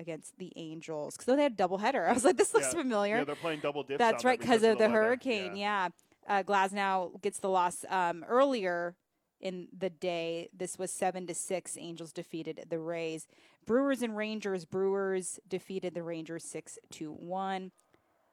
[0.00, 1.16] against the Angels.
[1.16, 2.08] Because they had a doubleheader.
[2.08, 2.80] I was like, this looks Yeah.
[2.80, 3.16] familiar.
[3.18, 3.98] Yeah, they're playing double dips.
[3.98, 4.92] That's right, because of the, weather.
[4.92, 5.56] hurricane.
[5.56, 5.88] Yeah.
[6.28, 8.96] Uh, Glasnow gets the loss um, earlier
[9.40, 10.48] in the day.
[10.56, 11.76] This was seven to six.
[11.78, 13.26] Angels defeated the Rays.
[13.66, 14.64] Brewers and Rangers.
[14.64, 17.72] Brewers defeated the Rangers six to one.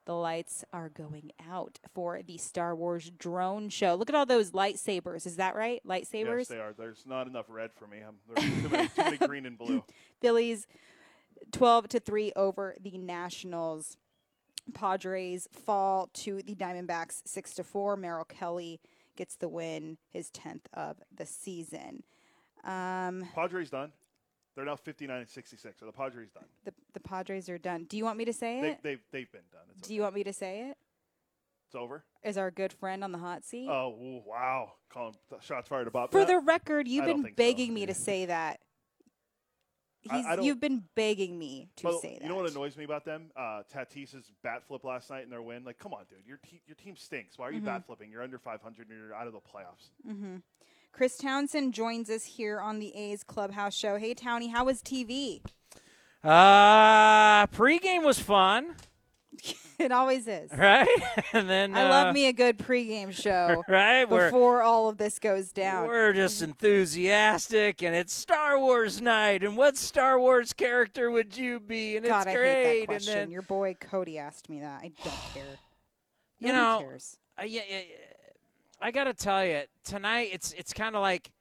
[0.05, 3.93] The lights are going out for the Star Wars drone show.
[3.95, 5.27] Look at all those lightsabers.
[5.27, 5.79] Is that right?
[5.87, 6.39] Lightsabers.
[6.39, 6.73] Yes, they are.
[6.75, 7.97] There's not enough red for me.
[7.99, 9.83] I'm, there's too many, too many green and blue.
[10.19, 10.65] Phillies
[11.51, 13.97] 12 to 3 over the Nationals.
[14.73, 17.97] Padres fall to the Diamondbacks 6 to 4.
[17.97, 18.79] Merrill Kelly
[19.15, 22.03] gets the win, his 10th of the season.
[22.63, 23.91] Um, Padres done.
[24.55, 25.79] They're now 59 and 66.
[25.79, 26.43] So the Padres done.
[26.65, 27.85] the, the Padres are done.
[27.85, 28.79] Do you want me to say They, it?
[28.83, 29.61] they've, they've been done.
[29.77, 30.77] It's, Do you want me to say it?
[31.67, 32.03] it's over.
[32.23, 33.67] Is our good friend on the hot seat?
[33.69, 34.73] Oh, wow.
[34.93, 36.27] Calling shots fired about For that.
[36.27, 37.43] the record, you've I been think so.
[37.43, 38.59] begging me to say that.
[40.09, 42.23] I- He's, I don't- you've been begging me to Well, say that.
[42.23, 43.31] You know what annoys me about them?
[43.35, 45.63] Uh, Tatis's bat flip last night in their win.
[45.63, 46.25] Like, come on, dude.
[46.25, 47.37] Your, te- your team stinks.
[47.37, 47.65] Why are you Mhm.
[47.65, 48.09] bat flipping?
[48.11, 49.91] You're under 500 and you're out of the playoffs.
[50.05, 50.37] hmm
[50.93, 53.95] Chris Townsend joins us here on the A's Clubhouse Show.
[53.97, 55.41] Hey, Townie, how was TV?
[56.23, 58.75] Uh, pregame was fun,
[59.79, 60.51] it always is.
[60.55, 60.87] right?
[61.33, 64.97] and then I uh, love me a good pregame show Right, we're- before all of
[64.97, 65.87] this goes down.
[65.87, 69.43] We're just enthusiastic, and it's Star Wars night.
[69.43, 71.97] And what Star Wars character would you be?
[71.97, 72.53] And God, it's I great.
[72.53, 73.13] hate that and question.
[73.15, 74.81] then Your boy Cody asked me that.
[74.81, 75.43] I don't care.
[76.39, 77.17] you know, cares.
[77.39, 77.95] uh, yeah, yeah, yeah.
[78.81, 81.31] I got to tell you, tonight it's it's kind of like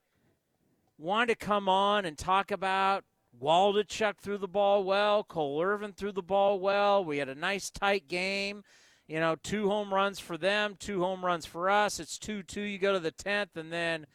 [0.99, 3.03] wanting to come on and talk about
[3.39, 7.03] Waldichuk threw the ball well, Cole Irvin threw the ball well.
[7.03, 8.63] We had a nice tight game.
[9.07, 11.99] You know, two home runs for them, two home runs for us.
[11.99, 12.61] It's 2 2.
[12.61, 14.05] You go to the 10th, and then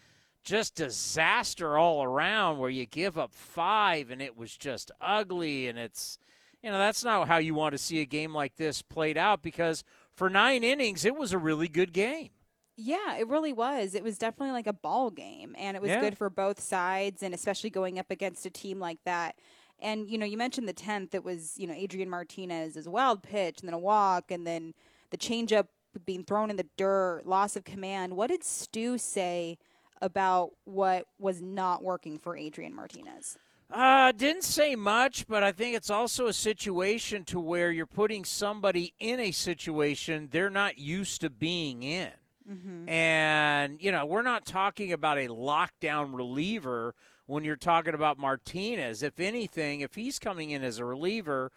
[0.42, 5.68] just disaster all around where you give up five, and it was just ugly.
[5.68, 6.18] And it's,
[6.62, 9.42] you know, that's not how you want to see a game like this played out
[9.42, 12.30] because for nine innings, it was a really good game.
[12.76, 13.94] Yeah, it really was.
[13.94, 16.00] It was definitely like a ball game, and it was Yeah.
[16.00, 19.36] good for both sides, and especially going up against a team like that.
[19.78, 21.14] And you know, you mentioned the tenth.
[21.14, 24.46] It was you know Adrian Martinez as a wild pitch, and then a walk, and
[24.46, 24.74] then
[25.10, 25.68] the changeup
[26.04, 28.16] being thrown in the dirt, loss of command.
[28.16, 29.58] What did Stu say
[30.02, 33.38] about what was not working for Adrian Martinez?
[33.70, 38.24] Uh, didn't say much, but I think it's also a situation to where you're putting
[38.24, 42.12] somebody in a situation they're not used to being in.
[42.50, 42.88] Mm-hmm.
[42.88, 46.94] And, you know, we're not talking about a lockdown reliever
[47.26, 49.02] when you're talking about Martinez.
[49.02, 51.50] If anything, if he's coming in as a reliever,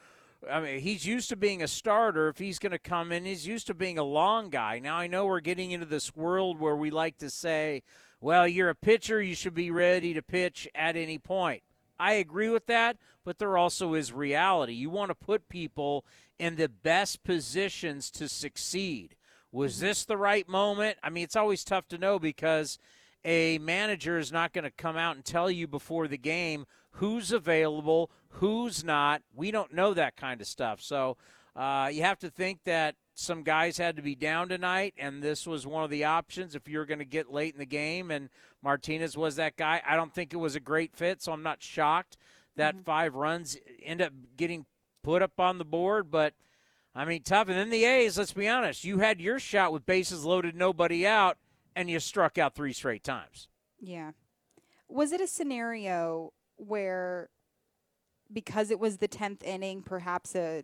[0.49, 2.29] I mean, he's used to being a starter.
[2.29, 4.79] If he's going to come in, he's used to being a long guy.
[4.79, 7.83] Now, I know we're getting into this world where we like to say,
[8.21, 11.61] well, you're a pitcher, you should be ready to pitch at any point.
[11.99, 14.73] I agree with that, but there also is reality.
[14.73, 16.05] You want to put people
[16.37, 19.15] in the best positions to succeed.
[19.51, 20.97] Was this the right moment?
[21.01, 22.77] I mean, it's always tough to know because
[23.25, 27.31] a manager is not going to come out and tell you before the game who's
[27.31, 29.21] available, who's not.
[29.33, 30.81] We don't know that kind of stuff.
[30.81, 31.17] So
[31.55, 35.45] uh, you have to think that some guys had to be down tonight, and this
[35.45, 38.11] was one of the options if you're going to get late in the game.
[38.11, 38.29] And
[38.63, 39.81] Martinez was that guy.
[39.85, 42.17] I don't think it was a great fit, so I'm not shocked
[42.55, 44.65] that five runs end up getting
[45.03, 46.11] put up on the board.
[46.11, 46.33] But
[46.95, 47.47] I mean, tough.
[47.49, 48.17] And then the A's.
[48.17, 48.83] Let's be honest.
[48.83, 51.37] You had your shot with bases loaded, nobody out,
[51.75, 53.47] and you struck out three straight times.
[53.79, 54.11] Yeah.
[54.87, 57.29] Was it a scenario where
[58.31, 60.63] because it was the 10th inning perhaps a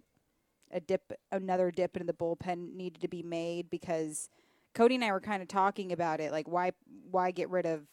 [0.72, 4.30] a dip another dip into the bullpen needed to be made because
[4.74, 6.72] Cody and I were kind of talking about it like why
[7.10, 7.84] why get rid of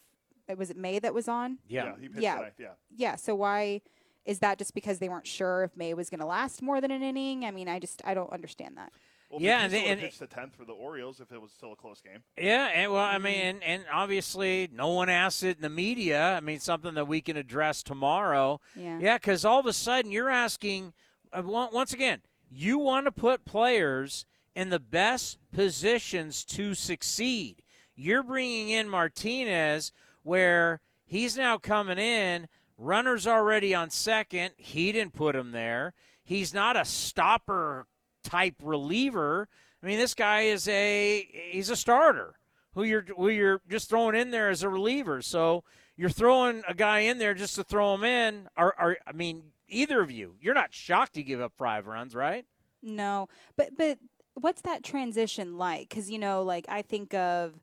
[0.57, 1.59] was it May that was on?
[1.67, 1.85] Yeah.
[1.85, 2.35] Yeah, he pitched Yeah.
[2.35, 2.67] tonight, yeah.
[2.95, 3.81] Yeah, so why
[4.25, 6.91] is that just because they weren't sure if May was going to last more than
[6.91, 7.45] an inning?
[7.45, 8.91] I mean, I just I don't understand that.
[9.29, 11.71] Well, Yeah, and they- and- pitched the 10th for the Orioles if it was still
[11.71, 12.23] a close game.
[12.37, 16.35] Yeah, and well, I mean, and, and obviously, no one asked it in the media.
[16.35, 18.61] I mean, something that we can address tomorrow.
[18.75, 18.99] Yeah.
[18.99, 20.93] Yeah, because all of a sudden you're asking,
[21.31, 27.63] uh, once again, you want to put players in the best positions to succeed.
[27.95, 32.47] You're bringing in Martinez, where he's now coming in.
[32.77, 34.51] Runner's already on second.
[34.57, 35.93] He didn't put him there.
[36.23, 37.87] He's not a stopper
[38.23, 39.47] type reliever.
[39.81, 42.35] I mean, this guy is a he's a starter
[42.73, 45.21] who you're who you're just throwing in there as a reliever.
[45.21, 45.63] So
[45.95, 48.47] you're throwing a guy in there just to throw him in.
[48.57, 52.15] Are, are I mean, either of you, you're not shocked to give up five runs,
[52.15, 52.45] right?
[52.81, 53.99] No, but but
[54.35, 55.89] what's that transition like?
[55.89, 57.53] Because you know, like I think of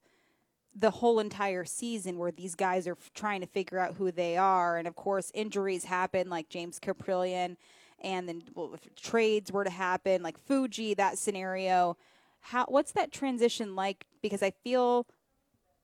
[0.75, 4.37] the whole entire season where these guys are f- trying to figure out who they
[4.37, 7.57] are, and of course injuries happen, like James Kaprielian,
[8.03, 11.97] and then well, if trades were to happen, like Fuji, that scenario,
[12.41, 14.07] how what's that transition like?
[14.23, 15.07] Because I feel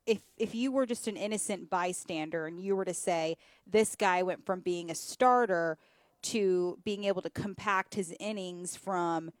[0.05, 3.37] if if you were just an innocent bystander and you were to say
[3.69, 5.77] this guy went from being a starter
[6.23, 9.31] to being able to compact his innings from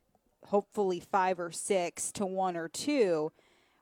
[0.47, 3.31] hopefully five or six to one or two,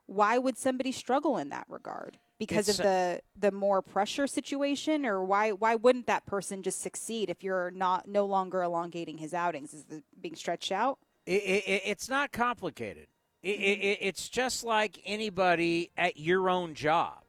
[0.06, 2.18] why would somebody struggle in that regard?
[2.38, 6.80] Because It's of the the more pressure situation, or why why wouldn't that person just
[6.80, 9.72] succeed if you're not no longer elongating his outings?
[9.72, 10.98] Is the being stretched out?
[11.24, 13.06] It, it, it's not complicated.
[13.42, 14.08] It, it, mm-hmm.
[14.08, 17.22] it's just like anybody at your own job.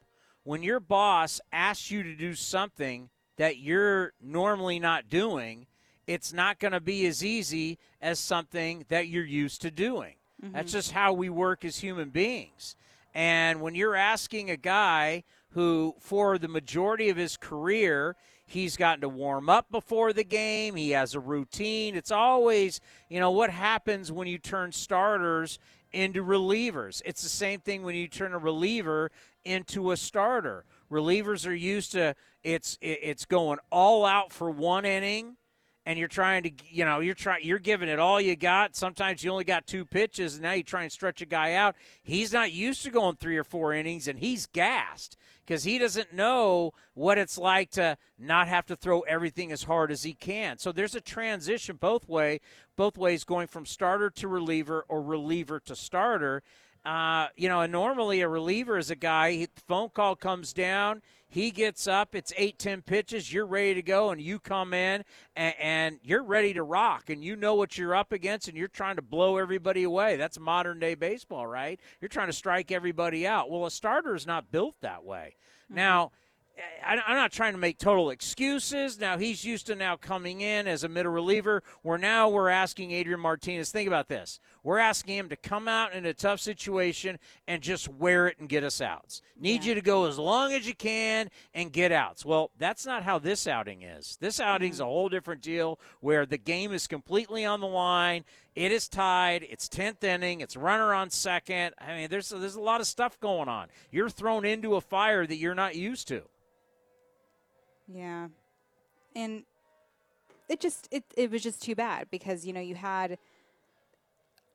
[0.44, 5.68] When your boss asks you to do something that you're normally not doing,
[6.06, 10.16] it's not going to be as easy as something that you're used to doing.
[10.41, 10.78] That's mm-hmm.
[10.78, 12.76] just how we work as human beings.
[13.13, 19.02] And when you're asking a guy who, for the majority of his career, he's gotten
[19.02, 21.95] to warm up before the game, he has a routine.
[21.95, 25.58] It's always, you know, what happens when you turn starters
[25.91, 27.02] into relievers.
[27.06, 29.12] It's the same thing when you turn a reliever
[29.45, 30.65] into a starter.
[30.91, 35.36] Relievers are used to it's it's going all out for one inning
[35.88, 38.76] and you're trying to you know you're trying you're giving it all you got.
[38.76, 41.78] Sometimes you only got two pitches and now you try and stretch a guy out.
[42.04, 46.13] He's not used to going three or four innings and he's gassed because he doesn't
[46.13, 50.58] know what it's like to not have to throw everything as hard as he can.
[50.58, 52.41] So there's a transition both way
[52.76, 56.43] both ways going from starter to reliever or reliever to starter.
[56.84, 61.02] Uh, you know, and normally a reliever is a guy, he, phone call comes down,
[61.30, 65.04] he gets up, it's eight, ten pitches, you're ready to go, and you come in
[65.36, 68.68] and, and you're ready to rock, and you know what you're up against, and you're
[68.68, 70.16] trying to blow everybody away.
[70.16, 71.80] That's modern day baseball, right?
[72.00, 73.50] You're trying to strike everybody out.
[73.50, 75.36] Well, a starter is not built that way.
[75.66, 75.76] Mm-hmm.
[75.76, 76.12] Now,
[76.84, 79.00] I'm not trying to make total excuses.
[79.00, 81.62] Now he's used to now coming in as a middle reliever.
[81.84, 83.72] Where now we're asking Adrian Martinez.
[83.72, 84.40] Think about this.
[84.67, 88.49] We're asking him to come out in a tough situation and just wear it and
[88.49, 89.21] get us outs.
[89.39, 92.25] Need you to go as long as you can and get outs.
[92.25, 94.17] Well, that's not how this outing is.
[94.19, 94.84] This outing's mm-hmm.
[94.84, 98.25] a whole different deal where the game is completely on the line.
[98.56, 99.47] It is tied.
[99.49, 100.41] It's tenth inning.
[100.41, 101.73] It's runner on second.
[101.80, 103.69] I mean, there's there's a lot of stuff going on.
[103.89, 106.23] You're thrown into a fire that you're not used to.
[107.88, 108.27] Yeah.
[109.15, 109.43] And
[110.49, 113.17] it just it it was just too bad because you know you had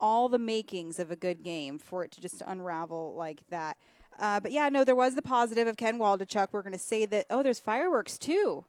[0.02, 3.78] all the makings of a good game for it to just unravel like that.
[4.18, 6.48] Uh, but yeah, no, there was the positive of Ken Waldichuk.
[6.52, 7.26] We're going to say that.
[7.30, 8.66] Oh, there's fireworks too.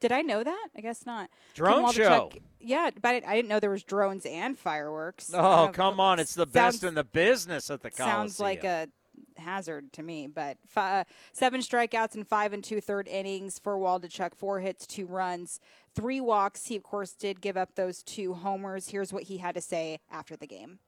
[0.00, 0.68] Did I know that?
[0.76, 1.28] I guess not.
[1.54, 2.30] Drone show.
[2.60, 5.30] Yeah, but I, didn't know there was drones and fireworks.
[5.34, 6.18] Oh, don't- come on.
[6.18, 8.18] It's the best sounds- in the business at the Coliseum.
[8.20, 8.88] Sounds like a
[9.38, 13.76] hazard to me, but fi- uh, seven strikeouts in five and two third innings for
[13.76, 14.34] Waldichuk.
[14.34, 15.60] Four hits, two runs,
[15.94, 16.66] three walks.
[16.66, 18.88] He of course did give up those two homers.
[18.88, 20.78] Here's what he had to say after the game.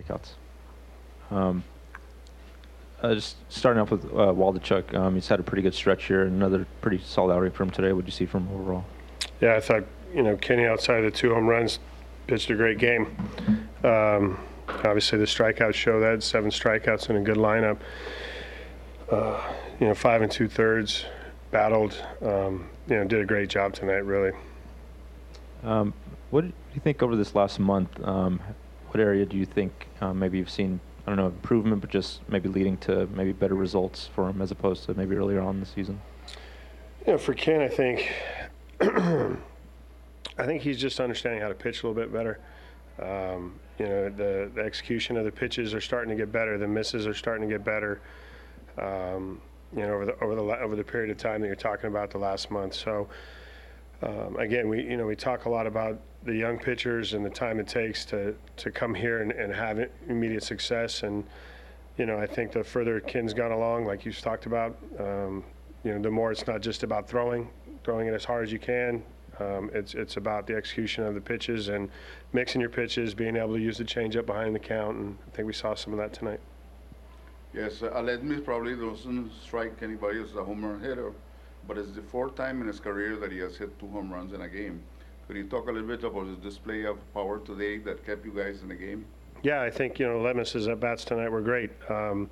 [0.00, 0.30] Breakouts.
[1.30, 1.62] Um,
[3.02, 6.24] uh, just starting off with uh, Waldichuk, um, he's had a pretty good stretch here.
[6.24, 7.92] Another pretty solid outing from him today.
[7.92, 8.84] What do you see from him overall?
[9.40, 11.78] Yeah, I thought, you know, Kenny outside of the two home runs
[12.30, 13.08] pitched a great game.
[13.82, 14.38] Um,
[14.68, 17.78] obviously, the strikeouts show that seven strikeouts in a good lineup.
[19.10, 19.42] Uh,
[19.80, 21.06] you know, five and two thirds,
[21.50, 22.00] battled.
[22.22, 24.30] Um, you know, did a great job tonight, really.
[25.64, 25.92] Um,
[26.30, 28.00] what do you think over this last month?
[28.04, 28.38] Um,
[28.90, 32.20] what area do you think um, maybe you've seen, I don't know, improvement, but just
[32.28, 35.60] maybe leading to maybe better results for him as opposed to maybe earlier on in
[35.60, 36.00] the season?
[37.04, 38.12] You know, for Ken, I think,
[40.40, 42.40] I think he's just understanding how to pitch a little bit better.
[42.98, 46.56] Um, you know, the, the execution of the pitches are starting to get better.
[46.56, 48.00] The misses are starting to get better.
[48.78, 49.42] Um,
[49.76, 52.10] you know, over the over the over the period of time that you're talking about
[52.10, 52.74] the last month.
[52.74, 53.06] So,
[54.02, 57.30] um, again, we you know we talk a lot about the young pitchers and the
[57.30, 61.02] time it takes to to come here and, and have immediate success.
[61.02, 61.22] And
[61.98, 65.44] you know, I think the further Ken's gone along, like you've talked about, um,
[65.84, 67.50] you know, the more it's not just about throwing,
[67.84, 69.02] throwing it as hard as you can.
[69.40, 71.88] Um, it's it's about the execution of the pitches and
[72.32, 75.46] mixing your pitches, being able to use the changeup behind the count, and I think
[75.46, 76.40] we saw some of that tonight.
[77.54, 81.12] Yes, uh, Alex Smith probably doesn't strike anybody as a home run hitter,
[81.66, 84.32] but it's the fourth time in his career that he has hit two home runs
[84.32, 84.82] in a game.
[85.26, 88.32] Could you talk a little bit about his display of power today that kept you
[88.32, 89.04] guys in the game?
[89.42, 91.70] Yeah, I think you know Lemis's at bats tonight were great.
[91.88, 92.28] Um,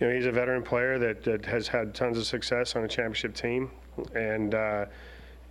[0.00, 2.88] you know, he's a veteran player that, that has had tons of success on a
[2.88, 3.70] championship team,
[4.14, 4.86] and uh,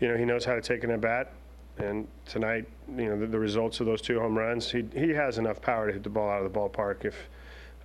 [0.02, 1.32] you know he knows how to take an at bat.
[1.78, 5.38] And tonight, you know, the, the results of those two home runs, he he has
[5.38, 7.06] enough power to hit the ball out of the ballpark.
[7.06, 7.30] If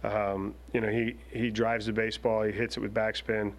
[0.03, 3.53] um, you know he he drives the baseball, he hits it with backspin.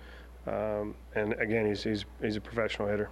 [0.47, 3.09] Um, and again, he's, he's, he's a professional hitter.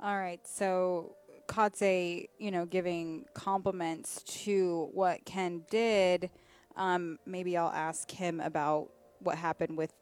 [0.00, 1.14] All right, so
[1.54, 6.30] Kotsay, you know, giving compliments to what Ken did.
[6.76, 8.88] Um, maybe I'll ask him about
[9.20, 9.92] what happened with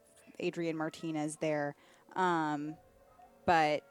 [0.41, 1.75] Adrian Martinez there.
[2.17, 2.77] Um,
[3.45, 3.83] but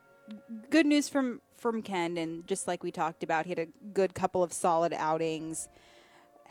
[0.70, 4.16] good news from from Ken, and just like we talked about, he had a good
[4.16, 5.70] couple of solid outings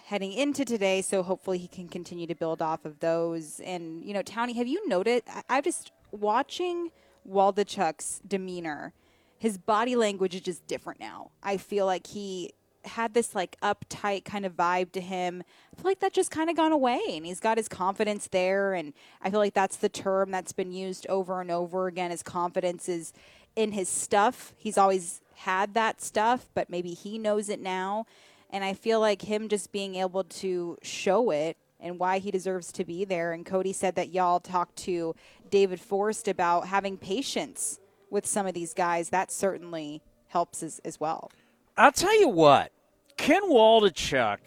[0.05, 1.03] heading into today.
[1.03, 3.59] So hopefully he can continue to build off of those.
[3.61, 5.25] And you know, Townie, have you noted?
[5.29, 6.91] I, I'm just watching
[7.29, 8.93] Waldichuk's demeanor.
[9.41, 11.31] His body language is just different now.
[11.43, 12.53] I feel like he
[12.85, 15.43] had this like uptight kind of vibe to him.
[15.73, 18.75] I feel like that just kind of gone away and he's got his confidence there
[18.75, 22.11] and I feel like that's the term that's been used over and over again.
[22.11, 23.15] His confidence is
[23.57, 24.53] in his stuff.
[24.59, 28.05] He's always had that stuff, but maybe he knows it now.
[28.51, 32.73] And I feel like him just being able to show it and why he deserves
[32.73, 33.33] to be there.
[33.33, 35.15] And Cody said that y'all talked to
[35.51, 37.80] David Forst about having patience
[38.11, 39.11] with some of these guys.
[39.11, 41.31] That certainly helps as, as well.
[41.77, 42.73] I'll tell you what,
[43.17, 44.39] Ken Waldichuk,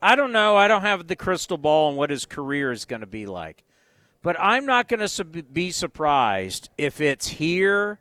[0.00, 0.56] I don't know.
[0.56, 3.64] I don't have the crystal ball on what his career is going to be like.
[4.22, 8.00] But I'm not going to be surprised if it's here,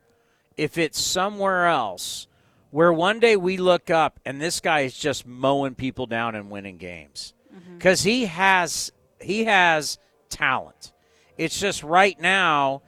[0.57, 2.28] if it's somewhere else,
[2.72, 6.49] where one day we look up and this guy is just mowing people down and
[6.49, 7.34] winning games.
[7.55, 7.78] Mm-hmm.
[7.78, 8.91] Because he has
[9.22, 9.97] he has
[10.30, 10.91] talent.
[11.38, 12.82] It's just right now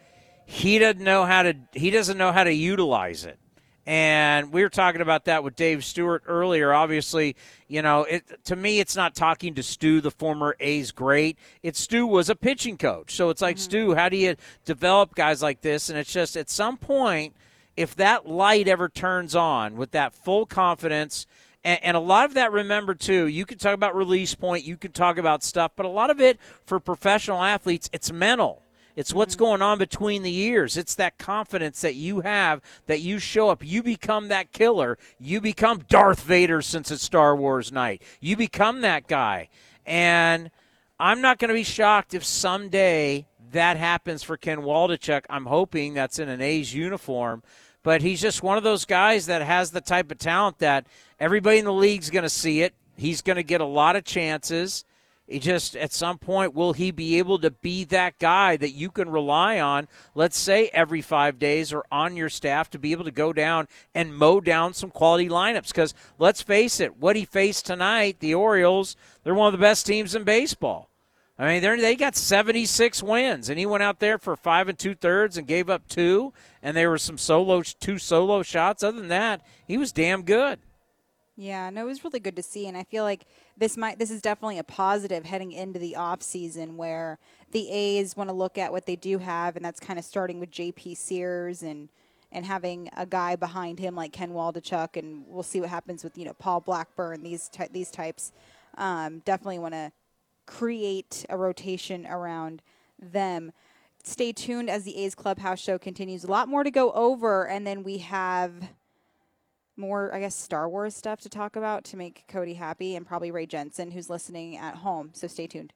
[0.49, 3.37] he doesn't know how to he doesn't know how to utilize it.
[3.85, 6.73] And we were talking about that with Dave Stewart earlier.
[6.73, 7.35] Obviously,
[7.67, 11.37] you know, it, to me, it's not talking to Stu, the former A's great.
[11.63, 13.13] It's Stu was a pitching coach.
[13.13, 13.63] So it's like, mm-hmm.
[13.63, 14.35] Stu, how do you
[14.65, 15.89] develop guys like this?
[15.89, 17.33] And it's just at some point,
[17.77, 21.25] if that light ever turns on with that full confidence,
[21.63, 24.75] and, and a lot of that, remember, too, you can talk about release point, you
[24.75, 28.63] can talk about stuff, but a lot of it for professional athletes, it's mental.
[28.97, 29.43] It's what's mm-hmm.
[29.45, 30.75] going on between the ears.
[30.75, 33.63] It's that confidence that you have that you show up.
[33.63, 34.97] You become that killer.
[35.19, 38.01] You become Darth Vader since it's Star Wars night.
[38.19, 39.49] You become that guy.
[39.85, 40.49] And
[40.99, 45.25] I'm not going to be shocked if someday that happens for Ken Waldichuk.
[45.29, 47.43] I'm hoping that's in an A's uniform.
[47.83, 50.87] But he's just one of those guys that has the type of talent that
[51.19, 52.73] everybody in the league's going to see it.
[52.95, 54.85] He's going to get a lot of chances.
[55.27, 58.89] He just at some point will he be able to be that guy that you
[58.89, 63.03] can rely on let's say every 5 days or on your staff to be able
[63.03, 65.73] to go down and mow down some quality lineups?
[65.73, 69.85] Cuz let's face it what he faced tonight the Orioles they're one of the best
[69.85, 70.89] teams in baseball.
[71.37, 74.79] I mean they they got 76 wins and he went out there for 5 and
[74.79, 76.31] 2 thirds and gave up 2
[76.63, 78.81] and there were some solo two solo shots.
[78.81, 80.59] Other than that he was damn good
[81.39, 83.27] Yeah, no, it was really good to see, and I feel like
[83.57, 87.19] this might this is definitely a positive heading into the off season where
[87.51, 90.39] the A's want to look at what they do have, and that's kind of starting
[90.39, 90.95] with J.P.
[90.95, 91.89] Sears and
[92.31, 96.17] and having a guy behind him like Ken Waldichuk, and we'll see what happens with
[96.17, 98.31] you know Paul Blackburn these ty- these types.
[98.75, 99.91] Um, definitely want to
[100.47, 102.63] create a rotation around
[102.99, 103.51] them.
[104.03, 106.23] Stay tuned as the A's Clubhouse show continues.
[106.23, 108.69] A lot more to go over, and then we have
[109.77, 113.31] more, I guess, Star Wars stuff to talk about to make Cody happy, and probably
[113.31, 115.11] Ray Jensen, who's listening at home.
[115.13, 115.73] So stay tuned.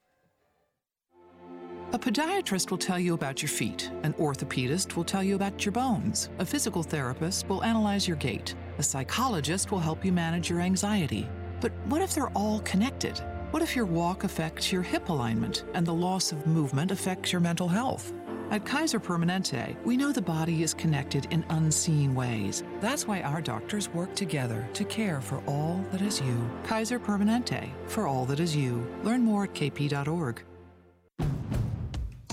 [1.93, 3.91] A podiatrist will tell you about your feet.
[4.03, 6.29] An orthopedist will tell you about your bones.
[6.39, 8.55] A physical therapist will analyze your gait.
[8.77, 11.27] A psychologist will help you manage your anxiety.
[11.59, 13.21] But what if they're all connected?
[13.51, 17.41] What if your walk affects your hip alignment and the loss of movement affects your
[17.41, 18.13] mental health?
[18.51, 22.65] At Kaiser Permanente, we know the body is connected in unseen ways.
[22.81, 26.51] That's why our doctors work together to care for all that is you.
[26.65, 28.85] Kaiser Permanente, for all that is you.
[29.03, 30.43] Learn more at kp.org.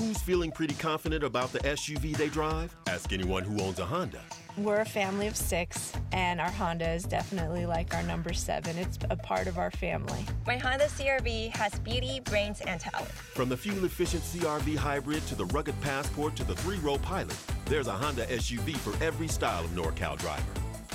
[0.00, 2.74] Who's feeling pretty confident about the SUV they drive?
[2.88, 4.22] Ask anyone who owns a Honda.
[4.62, 8.76] We're a family of six, and our Honda is definitely like our number seven.
[8.76, 10.24] It's a part of our family.
[10.48, 13.08] My Honda CRV has beauty, brains, and talent.
[13.08, 17.36] From the fuel efficient CRV hybrid to the rugged Passport to the three row pilot,
[17.66, 20.42] there's a Honda SUV for every style of NorCal driver.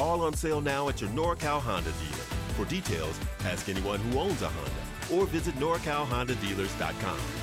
[0.01, 2.23] All on sale now at your NorCal Honda dealer.
[2.57, 4.71] For details, ask anyone who owns a Honda
[5.13, 7.42] or visit NorCalHondaDealers.com.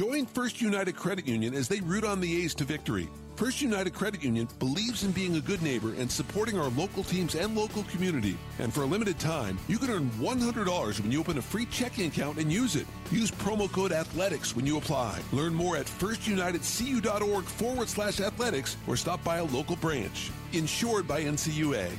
[0.00, 3.06] Join First United Credit Union as they root on the A's to victory.
[3.36, 7.34] First United Credit Union believes in being a good neighbor and supporting our local teams
[7.34, 8.36] and local community.
[8.58, 12.06] And for a limited time, you can earn $100 when you open a free checking
[12.06, 12.86] account and use it.
[13.10, 15.20] Use promo code ATHLETICS when you apply.
[15.32, 20.30] Learn more at firstunitedcu.org forward slash athletics or stop by a local branch.
[20.52, 21.90] Insured by NCUA.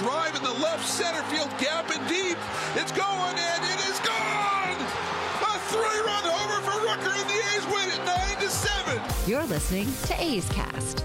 [0.00, 2.38] Drive in the left center field gap and deep.
[2.74, 4.80] It's going and it is gone!
[5.44, 9.02] A three run homer for Rooker and the A's win it 9 to 7.
[9.26, 11.04] You're listening to A's Cast.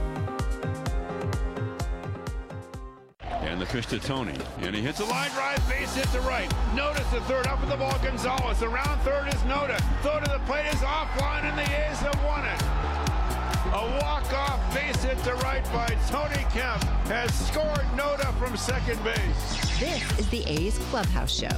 [3.19, 4.39] And the pitch to Tony.
[4.61, 6.49] And he hits a line drive, base hit to right.
[6.73, 8.63] Notice the third up with the ball, Gonzalez.
[8.63, 9.77] Around third is Noda.
[10.03, 12.84] Throw to the plate is offline, and the A's have won it.
[13.75, 19.77] A walk-off base hit to right by Tony Kemp has scored Noda from second base.
[19.81, 21.49] This is the A's Clubhouse Show.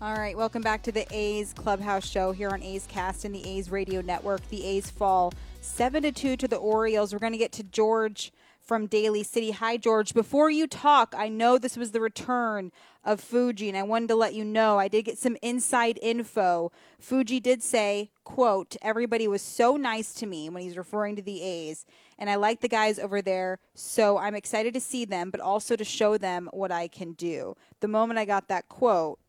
[0.00, 3.44] All right, welcome back to the A's Clubhouse Show here on A's Cast and the
[3.48, 4.48] A's Radio Network.
[4.48, 7.12] The A's fall seven to two to the Orioles.
[7.12, 9.50] We're going to get to George from Daly City.
[9.50, 10.14] Hi, George.
[10.14, 12.70] Before you talk, I know this was the return
[13.06, 16.72] of Fuji, and I wanted to let you know I did get some inside info.
[16.98, 21.40] Fuji did say, "quote Everybody was so nice to me when he's referring to the
[21.40, 21.86] A's,
[22.18, 25.76] and I like the guys over there, so I'm excited to see them, but also
[25.76, 29.20] to show them what I can do." The moment I got that quote,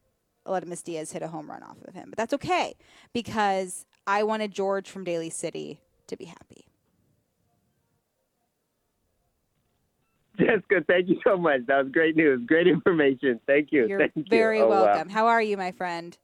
[0.48, 2.74] Aledmys Diaz hit a home run off of him, but that's okay
[3.14, 6.67] because I wanted George from Daly City to be happy.
[10.40, 11.62] Jessica, thank you so much.
[11.68, 12.42] That was great news.
[12.46, 13.40] Great information.
[13.48, 13.88] Thank you.
[13.88, 14.24] You're thank you.
[14.30, 14.86] very Oh, wow.
[14.86, 15.10] welcome.
[15.10, 16.18] How are you, my friend?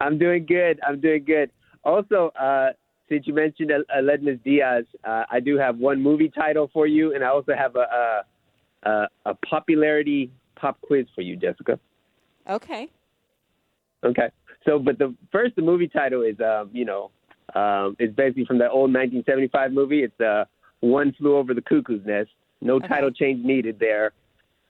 [0.00, 0.80] I'm doing good.
[0.86, 1.50] I'm doing good.
[1.84, 2.70] Also, uh,
[3.08, 7.24] since you mentioned Aledmys Diaz, uh, I do have one movie title for you, and
[7.24, 8.22] I also have a
[8.86, 11.78] a, a, a popularity pop quiz for you, Jessica.
[12.48, 12.88] Okay.
[14.04, 14.30] Okay.
[14.66, 17.10] So, but the first, the movie title is, um, you know,
[17.54, 20.02] um, it's basically from that old 1975 movie.
[20.04, 20.44] It's uh,
[20.80, 22.30] One Flew Over the Cuckoo's Nest.
[22.60, 24.12] No title change needed there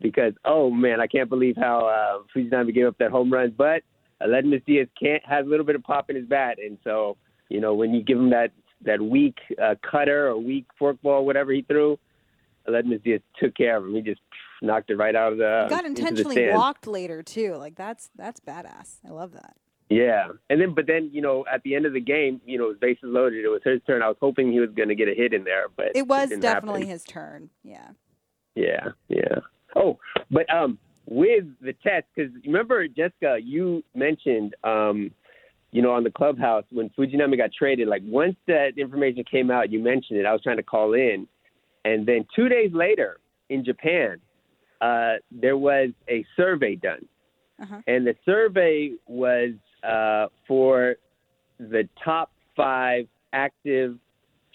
[0.01, 3.55] because, oh man, I can't believe how uh, Fujinami gave up that home run.
[3.57, 3.83] But
[4.23, 7.17] Aledmys Diaz can't has a little bit of pop in his bat, and so
[7.49, 11.53] you know when you give him that that weak uh, cutter or weak forkball, whatever
[11.53, 11.99] he threw,
[12.69, 13.95] Aledmys Diaz took care of him.
[13.95, 14.21] He just
[14.63, 15.67] knocked it right out of the.
[15.69, 17.57] Got into the intentionally walked later too.
[17.57, 18.99] Like that's that's badass.
[19.07, 19.57] I love that.
[19.91, 22.69] Yeah, and then but then you know at the end of the game, you know,
[22.69, 24.03] with bases loaded, it was his turn.
[24.03, 26.29] I was hoping he was going to get a hit in there, but It was
[26.29, 26.93] didn't definitely happen.
[26.93, 27.51] his turn.
[27.65, 27.89] Yeah.
[28.55, 29.41] Yeah, yeah.
[29.75, 29.99] Oh,
[30.31, 35.11] but um, with the test, because remember, Jessica, you mentioned um,
[35.73, 37.89] you know, on the clubhouse when Fujinami got traded.
[37.89, 40.27] Like once that information came out, you mentioned it.
[40.27, 41.27] I was trying to call in,
[41.85, 43.19] and then two days later
[43.49, 44.21] in Japan,
[44.81, 47.07] uh, there was a survey done,
[47.89, 49.51] and the survey was
[49.83, 50.97] uh, for
[51.59, 53.97] the top five active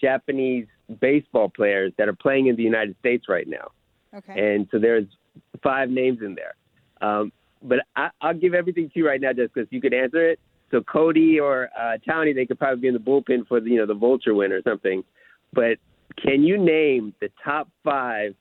[0.00, 0.66] Japanese
[1.00, 3.70] baseball players that are playing in the United States right now.
[4.14, 4.54] Okay.
[4.54, 5.06] And so there's
[5.62, 6.54] five names in there.
[7.08, 10.30] Um, but I, I'll give everything to you right now just because you could answer
[10.30, 10.40] it.
[10.70, 13.76] So Cody or uh, Townie, they could probably be in the bullpen for the, you
[13.76, 15.04] know the Vulture win or something.
[15.52, 15.78] But
[16.16, 18.34] can you name the top five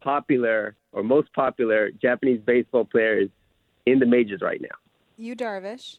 [0.00, 3.28] popular or most popular Japanese baseball players
[3.86, 4.76] in the majors right now?
[5.16, 5.98] Yu Darvish.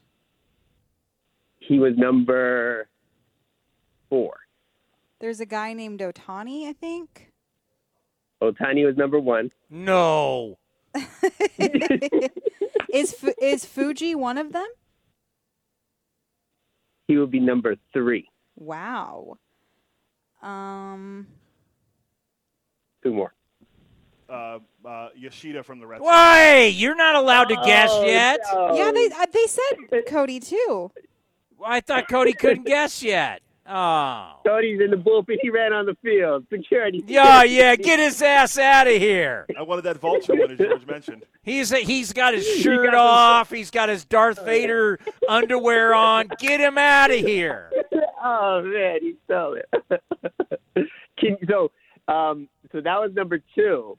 [1.60, 2.88] He was number
[4.10, 4.36] four.
[5.20, 7.32] There's a guy named Ohtani, I think.
[8.42, 9.52] Ohtani was number one.
[9.70, 10.58] No.
[12.90, 14.68] Is is Fuji one of them?
[17.08, 18.30] He would be number three.
[18.56, 19.38] Wow.
[20.42, 21.28] Um.
[23.04, 23.34] Two more.
[24.30, 26.06] Uh, uh, Yoshida from the Red Sox.
[26.06, 26.64] Why?
[26.74, 28.40] You're not allowed to guess Oh, yet.
[28.76, 30.92] Yeah, they uh, they said Cody too.
[31.66, 33.42] I thought Cody couldn't guess yet.
[33.70, 34.36] Oh.
[34.46, 35.38] Cody's in the bullpen.
[35.42, 36.46] He ran on the field.
[36.50, 37.04] Security.
[37.06, 39.46] Yeah, yeah, get his ass out of here.
[39.58, 41.26] I wanted that vulture one, as George mentioned.
[41.44, 43.50] He's he's got his He shirt got the- off.
[43.52, 46.30] He's got his Darth Vader underwear on.
[46.40, 47.72] Get him out of here.
[48.24, 50.90] oh man, he stole it.
[51.20, 51.72] Can, so,
[52.08, 53.98] um, so that was number two.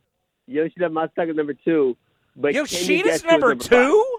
[0.49, 1.97] Yoshida Masataka number two.
[2.35, 3.69] But Yoshida's guess who was number five?
[3.69, 4.19] two?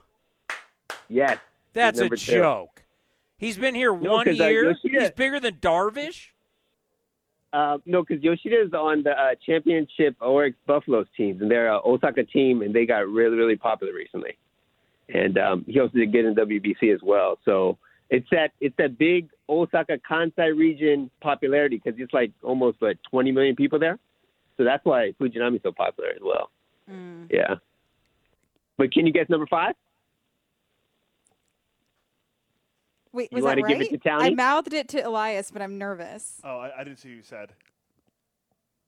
[1.09, 1.37] Yes.
[1.73, 2.31] That's a number two.
[2.33, 2.83] joke.
[3.37, 4.71] He's been here No, one uh, year.
[4.71, 6.27] Yoshida- He's bigger than Darvish.
[7.51, 11.81] Uh, no, because Yoshida is on the uh, championship Orix Buffaloes teams, and they're an
[11.83, 14.37] Osaka team, and they got really, really popular recently.
[15.11, 17.39] And um, he also did good in WBC as well.
[17.45, 17.79] So
[18.11, 23.31] it's that it's that big Osaka Kansai region popularity because it's like almost like 20
[23.31, 23.97] million people there.
[24.59, 26.51] So that's why Fujinami's so popular as well.
[27.31, 27.55] Yeah.
[28.77, 29.73] But can you guess number five?
[33.13, 33.91] Wait, You was wanna that give right?
[33.93, 34.21] it to Townie?
[34.21, 36.41] I mouthed it to Elias, but I'm nervous.
[36.43, 37.53] Oh, I, I didn't see who you said.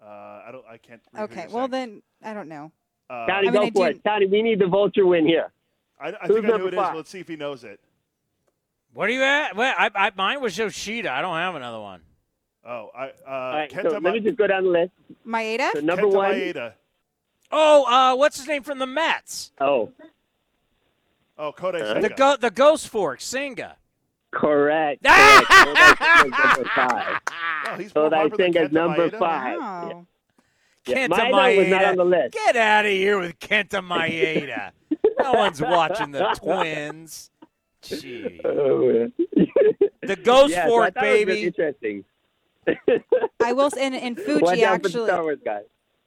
[0.03, 0.65] Uh, I don't.
[0.69, 1.01] I can't.
[1.17, 1.71] Okay, well saying.
[1.71, 2.71] then I don't know.
[3.09, 4.03] Uh, Townie, I mean, go I for do- it.
[4.03, 5.51] Townie, we need the vulture win here.
[6.01, 6.79] I, I Who's think I know number who it is.
[6.79, 6.95] five?
[6.97, 7.79] Let's see if he knows it.
[8.93, 9.55] What are you at?
[9.55, 11.09] Well, I, I, mine was Yoshida.
[11.11, 12.01] I don't have another one.
[12.65, 13.05] Oh, I.
[13.07, 14.91] Uh, All right, Kenta so Ma- let me just go down the list.
[15.27, 15.71] Maeda?
[15.73, 16.31] So number Kenta one.
[16.33, 16.73] Maeda.
[17.51, 19.51] Oh, uh, what's his name from the Mets?
[19.59, 19.91] Oh,
[21.37, 21.99] Oh, Kodai Huh?
[22.01, 23.77] The go, the Ghost Fork Senga.
[24.31, 25.03] correct.
[25.05, 25.47] correct.
[25.49, 27.21] Kodai Senga's number five.
[27.67, 29.19] Oh, he's more Kodai popular Kenta number Maeda?
[29.19, 29.59] five.
[29.59, 30.07] Wow.
[30.87, 32.33] Yeah, Kenta Maeda was not on the list.
[32.33, 34.71] Get out of here with Kenta Maeda.
[35.19, 37.29] no one's watching the Twins.
[37.83, 38.41] Gee.
[38.43, 39.11] Oh.
[40.03, 41.43] The Ghost yeah, Fork, thought it was baby.
[41.47, 42.03] interesting.
[43.43, 43.69] I will.
[43.79, 45.05] And, and Fuji Watch out for the actually.
[45.07, 45.63] Star Wars guys.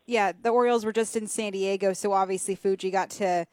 [0.07, 3.47] yeah, the Orioles were just in San Diego, so obviously Fuji got to,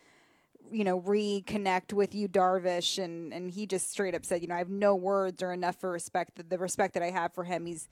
[0.71, 4.55] you know, reconnect with Yu, Darvish, and and he just straight up said, you know,
[4.55, 6.35] I have no words or enough for respect.
[6.35, 7.89] The, the respect that I have for him, he's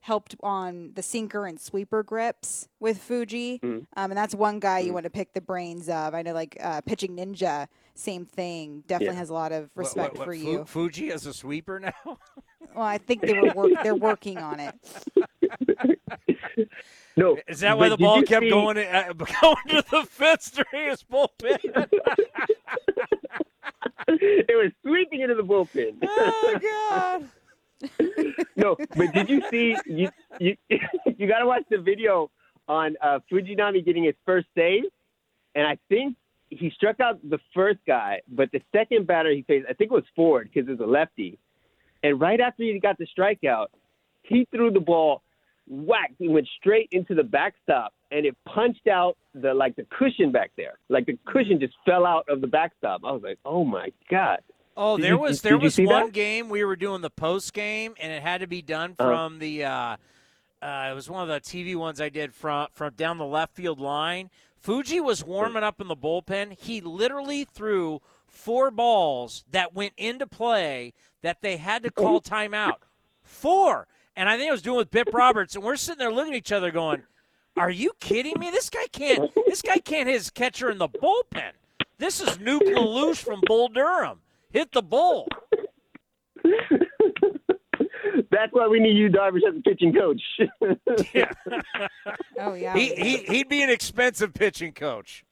[0.00, 3.86] helped on the sinker and sweeper grips with Fuji, Mhm.
[3.96, 6.14] um, and that's one guy you want to pick the brains of.
[6.14, 8.82] I know, like uh, pitching ninja, same thing.
[8.86, 9.18] Definitely Yeah.
[9.20, 10.64] has a lot of respect what- what, for Fu- you.
[10.64, 11.92] Fuji as a sweeper now?
[12.74, 14.74] Well, I think they were work, they're working on it.
[17.16, 20.90] No, Is that why the ball kept see- going, uh, going to the fence during
[20.90, 21.58] his bullpen?
[24.08, 25.96] it was sweeping into the bullpen.
[26.02, 27.28] oh, God.
[28.56, 29.76] No, but did you see?
[29.86, 30.08] You
[30.38, 30.56] you
[31.16, 32.30] you got to watch the video
[32.68, 34.84] on uh, Fujinami getting his first save,
[35.54, 36.16] and I think
[36.50, 39.94] he struck out the first guy, but the second batter he faced, I think it
[39.94, 41.38] was Ford because it was a lefty,
[42.02, 43.66] and right after he got the strikeout,
[44.22, 45.22] he threw the ball,
[45.68, 50.32] whack, he went straight into the backstop, and it punched out the like the cushion
[50.32, 53.02] back there, like the cushion just fell out of the backstop.
[53.04, 54.40] I was like, oh my god.
[54.82, 56.12] Oh, Did there you- was there was one that?
[56.12, 59.08] game we were doing the post game, and it had to be done Uh-huh.
[59.10, 59.64] from the.
[59.64, 59.96] Uh,
[60.62, 63.54] uh, it was one of the TV ones I did from from down the left
[63.54, 64.30] field line.
[64.58, 66.58] Fuji was warming up in the bullpen.
[66.58, 72.76] He literally threw four balls that went into play that they had to call timeout.
[73.22, 76.32] Four, and I think I was doing with Bip Roberts, and we're sitting there looking
[76.32, 77.02] at each other, going,
[77.56, 78.50] "Are you kidding me?
[78.50, 79.30] This guy can't.
[79.46, 81.52] This guy can't hit his catcher in the bullpen.
[81.98, 84.20] This is Nuke LaLoosh from Bull Durham.
[84.50, 85.26] Hit the ball.
[88.30, 90.22] That's why we need Yu, Darvish, as a pitching coach.
[91.14, 91.30] yeah.
[92.38, 92.74] Oh yeah.
[92.74, 95.24] He, he he'd be an expensive pitching coach.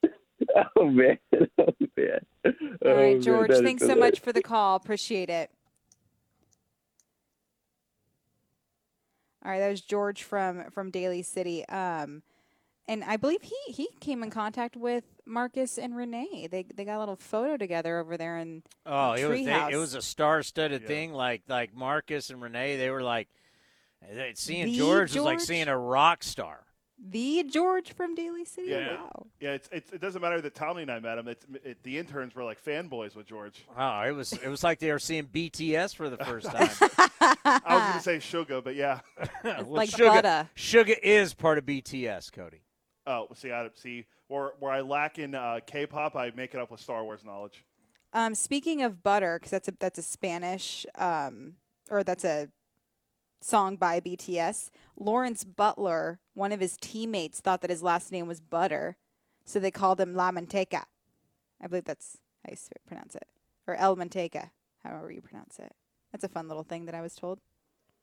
[0.77, 2.21] oh man, oh man.
[2.45, 2.53] All
[2.85, 3.49] Oh, right, George.
[3.49, 4.16] that is Thanks so hilarious.
[4.16, 4.77] much for the call.
[4.77, 5.51] Appreciate it.
[9.45, 11.66] All right, that was George from from Daly City.
[11.69, 12.23] Um,
[12.89, 16.49] and I believe he he came in contact with Marcus and Renee.
[16.51, 19.68] They they got a little photo together over there in Oh, the it was they,
[19.72, 21.12] it was a star-studded thing.
[21.12, 23.28] Like like Marcus and Renee, they were like
[24.34, 26.64] seeing The George, was like seeing a rock star.
[27.01, 28.68] the George from Daly City.
[28.70, 29.26] Yeah, Wow.
[29.41, 29.51] yeah.
[29.53, 31.28] It's, it's, it doesn't matter that Tommy and I met him.
[31.28, 33.64] It's, it, the interns were like fanboys with George.
[33.76, 36.70] Oh, it was it was like they were seeing BTS for the first time.
[37.45, 39.01] I was going to say Sugar, but yeah.
[39.45, 40.49] Well, like Suga, butter.
[40.57, 42.62] Suga is part of BTS, Cody.
[43.09, 46.71] Oh, see, I see where where I lack in uh, K-pop, I make it up
[46.71, 47.65] with Star Wars knowledge.
[48.13, 51.55] Um, speaking of butter, because that's a that's a Spanish um,
[51.91, 52.49] or that's a
[53.41, 54.69] song by BTS.
[54.97, 58.97] Lawrence Butler, one of his teammates, thought that his last name was Butter,
[59.47, 60.85] so they called him La Manteca.
[61.63, 63.27] I believe that's how you pronounce it,
[63.67, 64.51] or El Manteca,
[64.85, 65.73] however you pronounce it.
[66.13, 67.41] That's a fun little thing that I was told.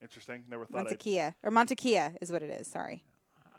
[0.01, 0.43] Interesting.
[0.49, 0.87] Never thought.
[0.87, 2.67] Montequilla or Montequilla is what it is.
[2.67, 3.03] Sorry,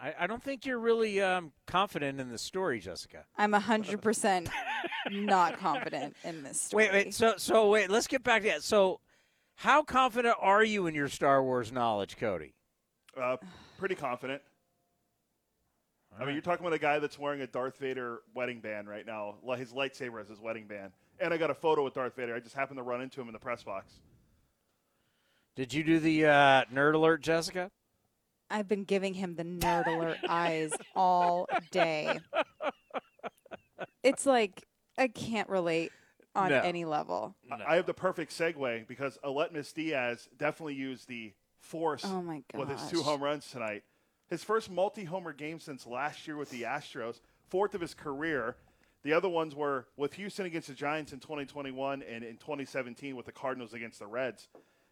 [0.01, 3.25] I, I don't think you're really um, confident in the story, Jessica.
[3.37, 4.49] I'm hundred percent
[5.11, 6.85] not confident in this story.
[6.93, 7.15] Wait, wait.
[7.15, 7.91] So, so wait.
[7.91, 8.63] Let's get back to that.
[8.63, 9.01] So,
[9.57, 12.55] how confident are you in your Star Wars knowledge, Cody?
[13.21, 13.37] uh,
[13.79, 14.43] pretty confident.
[16.19, 19.05] I mean, you're talking about a guy that's wearing a Darth Vader wedding band right
[19.07, 19.35] now.
[19.43, 22.35] Like his lightsaber is his wedding band, and I got a photo with Darth Vader.
[22.35, 23.93] I just happened to run into him in the press box.
[25.57, 27.71] Did you do the uh, nerd alert, Jessica?
[28.51, 32.21] I've been giving him the nerd alert eyes all day.
[34.03, 34.65] It's like
[34.99, 35.93] I can't relate
[36.35, 36.61] on No.
[36.61, 37.35] any level.
[37.51, 42.43] I- I have the perfect segue because Aledmys Diaz definitely used the force Oh my
[42.55, 43.05] with his two gosh.
[43.07, 43.83] home runs tonight.
[44.29, 48.57] His first multi-homer game since last year with the Astros, fourth of his career.
[49.03, 53.27] The other ones were with Houston against the Giants in 2021 and in 2017 with
[53.27, 54.49] the Cardinals against the Reds.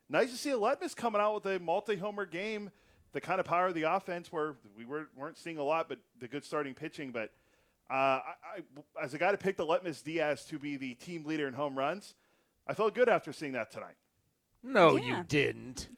[0.08, 2.70] Nice to see Aledmys coming out with a multi-homer game,
[3.14, 5.98] the kind of power of the offense where we were, weren't seeing a lot, but
[6.20, 7.10] the good starting pitching.
[7.12, 7.30] But
[7.90, 8.20] uh, I,
[8.58, 11.54] I, as a guy to pick the Letmus Diaz to be the team leader in
[11.54, 12.14] home runs,
[12.68, 13.94] I felt good after seeing that tonight.
[14.62, 15.88] No, you didn't.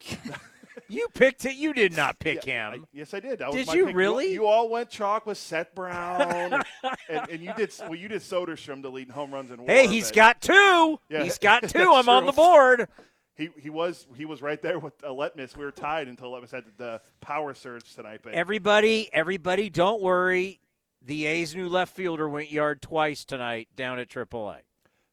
[0.89, 1.55] you picked it.
[1.55, 2.81] You did not pick Yeah, him.
[2.83, 3.39] I- yes, I did.
[3.39, 3.95] That was Did my you pick.
[3.95, 4.33] really?
[4.33, 6.61] You, all went chalk with Seth Brown,
[7.09, 7.73] and, and you did.
[7.79, 9.61] Well, you did Soderstrom to lead home runs and.
[9.67, 10.99] Hey, WAR, he's but- got two.
[11.09, 11.91] Yeah, He's got two.
[11.93, 12.89] I'm on the board.
[13.37, 15.55] He he was he was right there with Aledmys.
[15.55, 18.21] We were tied until Aledmys had the power surge tonight.
[18.23, 20.59] But Everybody, everybody, don't worry.
[21.05, 24.57] The A's new left fielder went yard twice tonight down at AAA.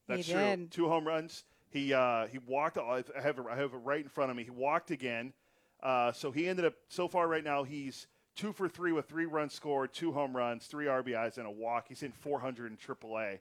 [0.07, 0.41] That's He true.
[0.41, 0.71] did.
[0.71, 1.43] Two home runs.
[1.69, 2.77] He uh, he walked.
[2.77, 4.43] I have it, I have it right in front of me.
[4.43, 5.33] He walked again.
[5.83, 7.63] Uh, so he ended up so far right now.
[7.63, 11.51] He's two for three with three runs scored, two home runs, three RBIs, and a
[11.51, 11.85] walk.
[11.89, 13.39] He's in 400 in AAA.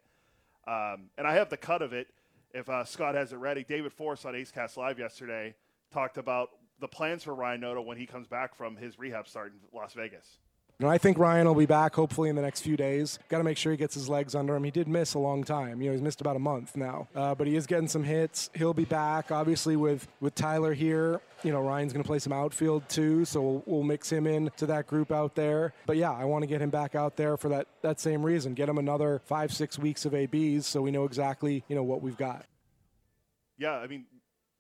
[0.67, 2.09] Um, and I have the cut of it.
[2.55, 5.57] If uh, Scott has it ready, David Forst on A's Cast Live yesterday
[5.93, 9.53] talked about the plans for Ryan Noda when he comes back from his rehab start
[9.53, 10.39] in Las Vegas.
[10.81, 13.21] Know, I think Ryan will be back hopefully in the next few days.
[13.29, 14.65] Got to make sure he gets his legs under him.
[14.65, 15.81] He did miss a long time.
[15.81, 18.51] You know, he's missed about a month now, uh, but he is getting some hits.
[18.55, 19.31] He'll be back.
[19.31, 23.41] Obviously, with with Tyler here, you know, Ryan's going to play some outfield too, so
[23.41, 25.73] we'll, we'll mix him in to that group out there.
[25.87, 28.55] But yeah, I want to get him back out there for that that same reason.
[28.55, 32.03] Get him another five six weeks of ABs, so we know exactly you know what
[32.03, 32.47] we've got.
[33.59, 34.07] Yeah, I mean,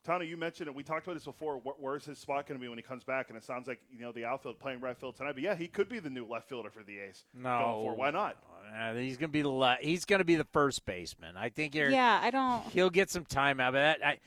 [0.04, 0.74] Tony, you mentioned it.
[0.74, 1.58] We talked about this before.
[1.58, 3.28] Where, where's his spot going to be when he comes back?
[3.28, 5.32] And it sounds like you know the outfield playing right field tonight.
[5.32, 7.24] But yeah, he could be the new left fielder for the A's.
[7.34, 8.36] No, going why not?
[8.78, 11.36] Uh, he's gonna be the le- he's gonna be the first baseman.
[11.36, 11.90] I think you're.
[11.90, 12.62] Yeah, I don't.
[12.72, 14.04] He'll get some time out of that.
[14.04, 14.18] I,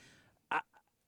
[0.50, 0.60] I,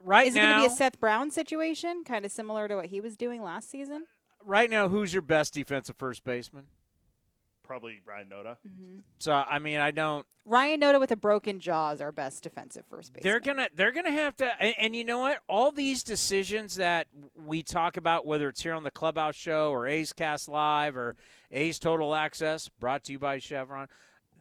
[0.03, 2.87] right Is it going to be a Seth Brown situation, kind of similar to what
[2.87, 4.07] he was doing last season?
[4.45, 6.67] right now, who's your best defensive first baseman?
[7.71, 8.57] Probably Ryan Noda.
[8.67, 8.99] Mm-hmm.
[9.21, 10.27] So I mean, I don't.
[10.45, 13.23] Ryan Noda with a broken jaw is our best defensive first base.
[13.23, 15.39] They're gonna they're gonna have to and, and you know what?
[15.49, 17.07] All these decisions that
[17.37, 21.15] we talk about, whether it's here on the Clubhouse Show or A's Cast Live or
[21.53, 23.87] A's Total Access, brought to you by Chevron,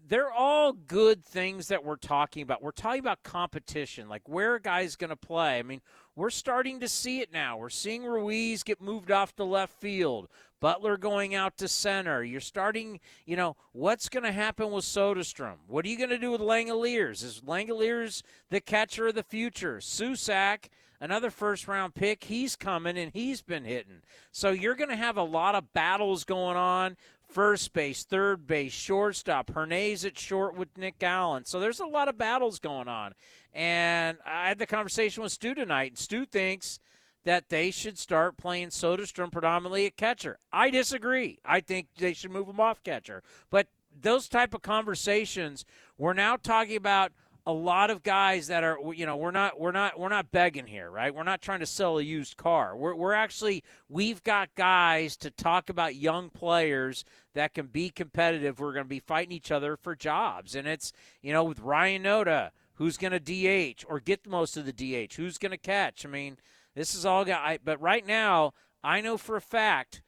[0.08, 2.64] they're all good things that we're talking about.
[2.64, 5.60] We're talking about competition, like where a guy's gonna play.
[5.60, 5.82] I mean,
[6.16, 7.58] we're starting to see it now.
[7.58, 10.30] We're seeing Ruiz get moved off to left field.
[10.60, 12.24] Butler going out to center.
[12.24, 15.56] You're starting, you know, what's going to happen with Soderstrom?
[15.68, 17.24] What are you going to do with Langeliers?
[17.24, 19.78] Is Langeliers the catcher of the future?
[19.78, 24.02] Susac, another first round pick, he's coming and he's been hitting.
[24.32, 26.98] So you're going to have a lot of battles going on.
[27.28, 31.46] First base, third base, shortstop, Hernaiz at short with Nick Allen.
[31.46, 33.14] So there's a lot of battles going on.
[33.54, 36.80] And I had the conversation with Stu tonight, and Stu thinks
[37.26, 40.40] that they should start playing Soderstrom predominantly at catcher.
[40.52, 41.40] I disagree.
[41.44, 43.24] I think they should move him off catcher.
[43.50, 43.68] But
[44.02, 45.66] those type of conversations,
[45.98, 47.12] we're now talking about
[47.46, 50.68] a lot of guys that are you know we're not we're not we're not begging
[50.68, 54.54] here right we're not trying to sell a used car we're, we're actually we've got
[54.56, 57.04] guys to talk about young players
[57.34, 60.92] that can be competitive we're going to be fighting each other for jobs and it's
[61.22, 64.74] you know with ryan noda who's going to dh or get the most of the
[64.74, 66.38] dh who's going to catch i mean
[66.76, 67.42] this is all got.
[67.42, 68.54] I, but right now,
[68.84, 70.02] I know for a fact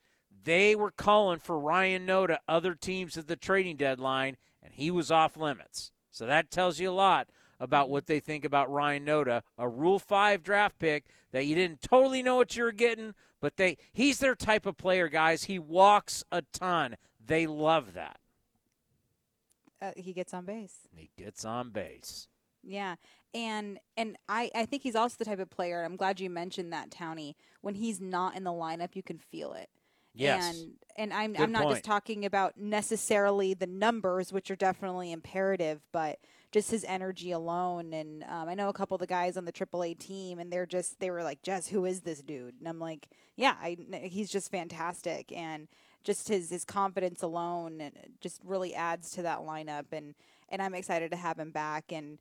[0.44, 5.12] they were calling for Ryan Noda other teams at the trading deadline, and he was
[5.12, 5.92] off limits.
[6.12, 10.00] So that tells you a lot about what they think about Ryan Noda, a Rule
[10.00, 14.20] Five draft pick that you didn't totally know what you were getting, but they he's
[14.20, 15.46] their type of player, guys.
[15.46, 16.98] He walks a ton.
[17.24, 18.20] They love that.
[19.82, 20.88] Uh, he gets on base.
[20.94, 22.28] He gets on base.
[22.64, 22.96] Yeah.
[23.34, 26.74] And and I, I think he's also the type of player, I'm glad you mentioned
[26.74, 27.36] that, Townie.
[27.62, 29.70] When he's not in the lineup, you can feel it.
[30.14, 30.58] Yes.
[30.58, 31.76] And and I'm Good I'm not point.
[31.76, 36.20] just talking about necessarily the numbers, which are definitely imperative, but
[36.52, 37.94] just his energy alone.
[37.94, 40.66] And um, I know a couple of the guys on the AAA team, and they're
[40.66, 42.56] just they were like, Jess, who is this dude?
[42.60, 43.08] And I'm like,
[43.38, 45.70] yeah, I, he's just fantastic, and
[46.04, 49.86] just his his confidence alone, just really adds to that lineup.
[49.94, 50.16] And
[50.50, 51.94] and I'm excited to have him back.
[51.94, 52.20] And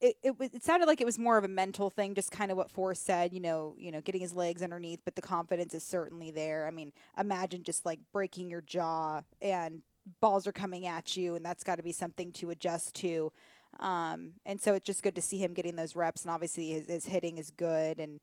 [0.00, 2.50] it, it, was- it sounded like it was more of a mental thing, just kind
[2.50, 5.74] of what Forst said, you know, you know, getting his legs underneath, but the confidence
[5.74, 6.66] is certainly there.
[6.66, 9.82] I mean, imagine just like breaking your jaw and
[10.20, 13.32] balls are coming at you, and that's got to be something to adjust to.
[13.78, 16.86] Um, and so it's just good to see him getting those reps, and obviously his,
[16.88, 17.98] his hitting is good.
[18.00, 18.20] And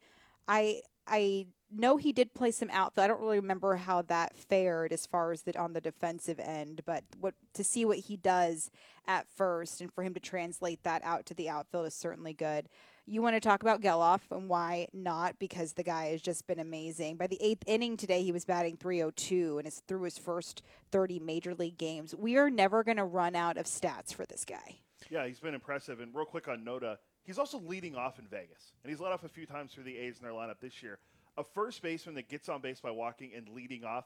[0.47, 3.03] I, I, know he did play some outfield.
[3.03, 6.81] I don't really remember how that fared as far as the on the defensive end,
[6.85, 8.71] but what to see what he does
[9.07, 12.69] at first and for him to translate that out to the outfield is certainly good.
[13.05, 15.39] You want to talk about Gelof and why not?
[15.39, 17.15] Because the guy has just been amazing.
[17.15, 21.19] By the eighth inning today, he was batting 302 and is through his first 30
[21.19, 22.13] major league games.
[22.13, 24.79] We are never going to run out of stats for this guy.
[25.09, 26.01] Yeah, he's been impressive.
[26.01, 26.97] And real quick on Noda,
[27.27, 29.95] he's also leading off in Vegas, and he's led off a few times for the
[29.97, 30.97] A's in their lineup this year.
[31.37, 34.05] A first baseman that gets on base by walking and leading off.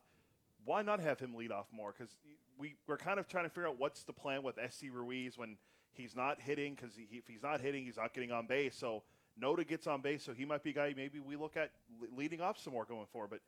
[0.65, 1.93] Why not have him lead off more?
[1.97, 2.17] Because
[2.57, 5.55] we, we're kind of trying to figure out what's the plan with SC Ruiz when
[5.93, 6.75] he's not hitting.
[6.75, 8.75] Because he, if he's not hitting, he's not getting on base.
[8.75, 9.03] So
[9.41, 11.71] Noda gets on base, so he might be a guy maybe we look at
[12.15, 13.29] leading off some more going forward.
[13.29, 13.39] But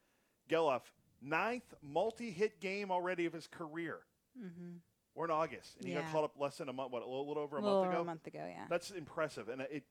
[0.49, 0.81] Gelof,
[1.21, 3.99] ninth multi-hit game already of his career.
[4.39, 4.77] Mm-hmm.
[5.15, 6.11] We're in August, and he got Yeah.
[6.11, 6.91] called up less than a month.
[6.91, 8.01] What a little, little over a Little month over ago.
[8.01, 8.65] a month ago, yeah.
[8.69, 9.47] That's impressive.
[9.49, 9.83] And it,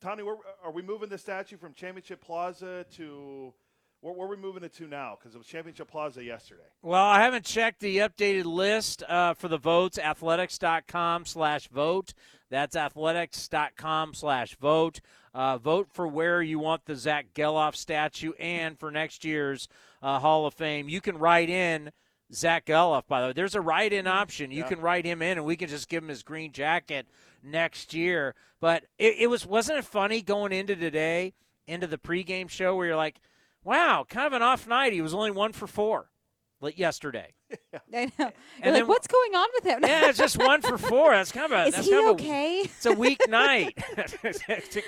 [0.00, 3.52] Tony, where, are we moving the statue from Championship Plaza to
[4.00, 5.18] where, where are we moving it to now?
[5.18, 6.62] Because it was Championship Plaza yesterday.
[6.80, 9.98] Well, I haven't checked the updated list uh, for the votes.
[9.98, 12.14] Athletics.com slash vote.
[12.48, 15.00] That's athletics.com slash vote.
[15.34, 19.68] Uh, vote for where you want the Zack Gelof statue and for next year's
[20.02, 20.88] uh, Hall of Fame.
[20.88, 21.92] You can write in
[22.32, 23.32] Zack Gelof, by the way.
[23.32, 24.16] There's a write in mm-hmm.
[24.16, 24.50] option.
[24.50, 24.68] You Yeah.
[24.68, 27.06] can write him in, and we can just give him his green jacket
[27.42, 28.34] next year.
[28.60, 31.34] But it, it was wasn't it funny going into today,
[31.66, 33.20] into the pregame show, where you're like,
[33.64, 34.92] wow, kind of an off night.
[34.92, 36.09] He was only one for four
[36.60, 37.32] like yesterday.
[37.94, 38.10] I know.
[38.18, 38.32] You're
[38.62, 39.80] And like, then- what's going on with him?
[39.82, 41.12] Yeah, it's just one for four.
[41.12, 41.64] That's kind of a.
[41.68, 42.60] Is that's he kind of okay?
[42.60, 43.78] A, it's a weak night.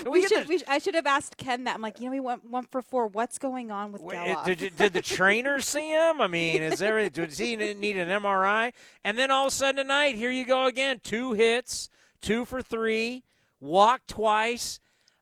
[0.07, 0.49] We get should.
[0.49, 1.75] We I should have asked Ken that.
[1.75, 3.07] I'm like, you know, we went one for four.
[3.07, 4.45] What's going on with Gelof?
[4.45, 6.21] Did, did the trainer see him?
[6.21, 7.09] I mean, is there?
[7.09, 8.73] Does he need an MRI?
[9.05, 11.01] And then all of a sudden tonight, here you go again.
[11.03, 11.89] Two hits,
[12.21, 13.25] two for three,
[13.61, 14.79] walk twice.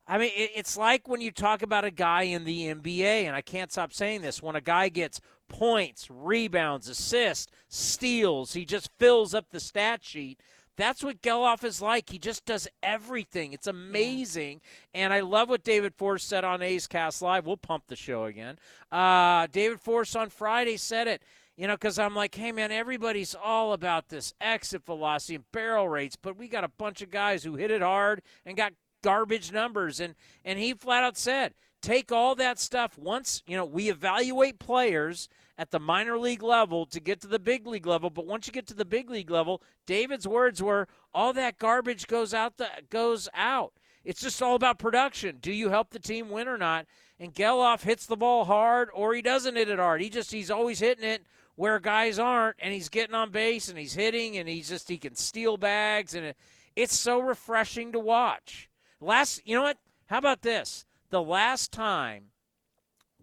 [0.07, 3.37] I mean, it, it's like when you talk about a guy in the NBA, and
[3.37, 4.43] I can't stop saying this.
[4.43, 5.21] When a guy gets
[5.51, 10.41] points, rebounds, assists, steals, he just fills up the stat sheet.
[10.77, 12.09] That's what Gelof is like.
[12.09, 13.53] He just does everything.
[13.53, 14.63] It's amazing.
[14.95, 17.45] And I love what David Forst said on A's Cast Live.
[17.45, 18.59] We'll pump the show again.
[18.91, 21.23] Uh, David Forst on Friday said it,
[21.55, 25.87] you know, because I'm like, hey, man, everybody's all about this exit velocity and barrel
[25.87, 28.73] rates, but we got a bunch of guys who hit it hard and got
[29.03, 30.01] garbage numbers.
[30.01, 30.15] And,
[30.47, 35.29] and he flat out said, take all that stuff once, you know, we evaluate players
[35.59, 38.11] at the minor league level to get to the big league level.
[38.11, 42.07] But once you get to the big league level, David's words were all that garbage
[42.07, 42.57] goes out.
[42.57, 43.75] The, goes out.
[44.05, 45.39] It's just all about production.
[45.41, 46.87] Do you help the team win or not?
[47.19, 50.01] And Gelof hits the ball hard, or he doesn't hit it hard.
[50.01, 51.27] He just he's always hitting it
[51.57, 54.97] where guys aren't, and he's getting on base and he's hitting, and he's just he
[54.97, 56.37] can steal bags, and it,
[56.75, 58.71] it's so refreshing to watch.
[59.03, 59.77] Last, you know what?
[60.07, 60.87] How about this?
[61.11, 62.27] The last time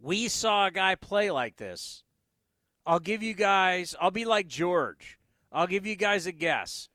[0.02, 2.04] we saw a guy play like this,
[2.86, 3.96] I'll give you guys.
[4.00, 5.18] I'll be like George.
[5.52, 6.90] I'll give you guys a guess.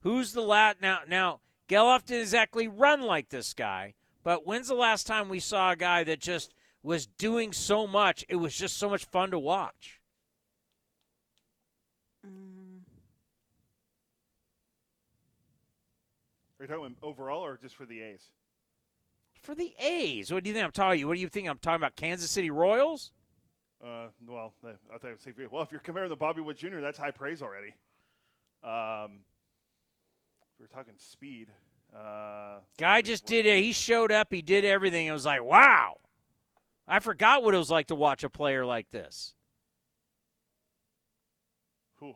[0.00, 1.00] Who's the last now?
[1.06, 3.94] Now Gelof didn't exactly run like this guy,
[4.24, 8.24] but when's the last time we saw a guy that just was doing so much?
[8.28, 10.00] It was just so much fun to watch.
[12.26, 12.80] Mm.
[16.58, 18.30] Are you talking overall or just for the A's?
[19.40, 21.06] For the A's, what do you think I'm talking?
[21.06, 21.96] What do you think I'm talking about?
[21.96, 23.12] Kansas City Royals?
[23.82, 27.42] Uh, well, I say, well, if you're comparing the Bobby Witt Jr., that's high praise
[27.42, 27.74] already.
[28.64, 29.20] Um,
[30.42, 31.48] if we're talking speed.
[31.96, 33.62] Uh, Guy just did it.
[33.62, 34.32] He showed up.
[34.32, 35.06] He did everything.
[35.06, 35.96] It was like, wow.
[36.86, 39.34] I forgot what it was like to watch a player like this.
[42.00, 42.14] Who?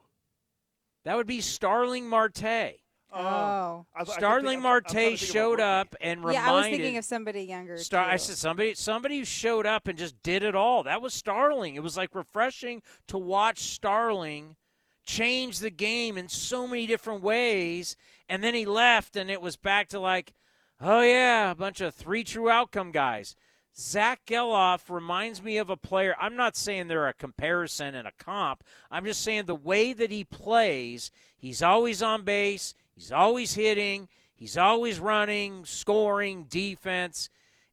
[1.05, 2.82] That would be Starling Marte.
[3.13, 3.19] Oh.
[3.21, 3.87] oh.
[3.95, 6.41] I Starling think- I'm- I'm trying to Marte of showed up and reminded.
[6.43, 7.77] yeah, I was thinking of somebody younger.
[7.79, 10.83] Star, I said somebody somebody who showed up and just did it all.
[10.85, 11.75] That was Starling.
[11.75, 14.57] It was like refreshing to watch Starling
[15.05, 17.97] change the game in so many different ways.
[18.29, 20.33] And then he left, and it was back to like,
[20.81, 23.37] oh yeah, a bunch of three true outcome guys.
[23.77, 26.15] Zack Gelof reminds me of a player.
[26.21, 28.63] I'm not saying they're a comparison and a comp.
[28.91, 34.09] I'm just saying the way that he plays, he's always on base, he's always hitting,
[34.32, 37.28] he's always running, scoring, defense.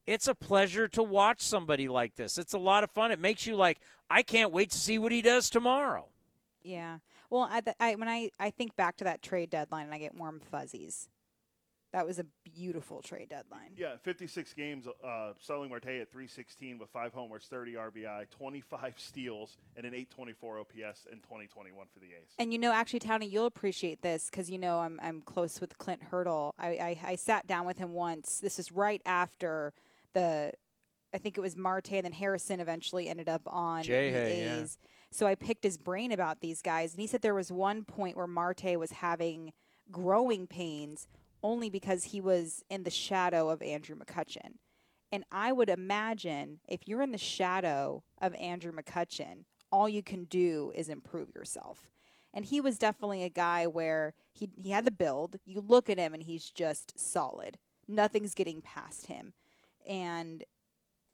[0.08, 2.40] It's a pleasure to watch somebody like this.
[2.40, 3.12] It's a lot of fun.
[3.12, 3.78] It makes you like,
[4.10, 6.08] I can't wait to see what he does tomorrow.
[6.64, 6.98] Yeah.
[7.30, 10.16] Well, I, I when I I think back to that trade deadline, and I get
[10.16, 11.10] warm fuzzies.
[11.92, 13.72] That was a beautiful trade deadline.
[13.76, 14.88] Yeah, 56 games.
[15.04, 20.60] Uh, Starling Marte at 316 with five homers, 30 RBI, 25 steals, and an 824
[20.60, 22.34] OPS in 2021 for the A's.
[22.38, 25.78] And you know, actually, Townie, you'll appreciate this because you know I'm I'm close with
[25.80, 26.54] Clint Hurdle.
[26.60, 28.40] I, I I sat down with him once.
[28.40, 29.74] This is right after
[30.14, 30.52] the
[31.12, 34.44] I think it was Marte and then Harrison eventually ended up on Jay the Hay,
[34.46, 34.62] yeah.
[34.62, 34.78] A's.
[35.12, 38.16] So I picked his brain about these guys, and he said there was one point
[38.16, 39.54] where Marte was having
[39.92, 41.08] growing pains
[41.44, 44.56] only because he was in the shadow of Andrew McCutchen.
[45.12, 50.26] And I would imagine if you're in the shadow of Andrew McCutchen, all you can
[50.26, 51.90] do is improve yourself.
[52.34, 55.38] And he was definitely a guy where he he had the build.
[55.46, 57.58] You look at him and he's just solid.
[57.88, 59.34] Nothing's getting past him.
[59.88, 60.44] And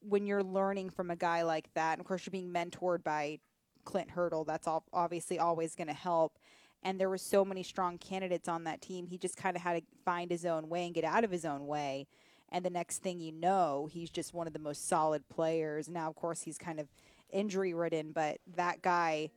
[0.01, 3.39] when you're learning from a guy like that, and of course you're being mentored by
[3.85, 6.37] Clint Hurdle, that's all obviously always going to help.
[6.85, 9.07] And there were so many strong candidates on that team.
[9.07, 11.43] He just kind of had to find his own way and get out of his
[11.43, 12.05] own way.
[12.49, 15.89] And the next thing you know, he's just one of the most solid players.
[15.89, 16.87] Now, of course, he's kind of
[17.33, 19.31] injury ridden, but that guy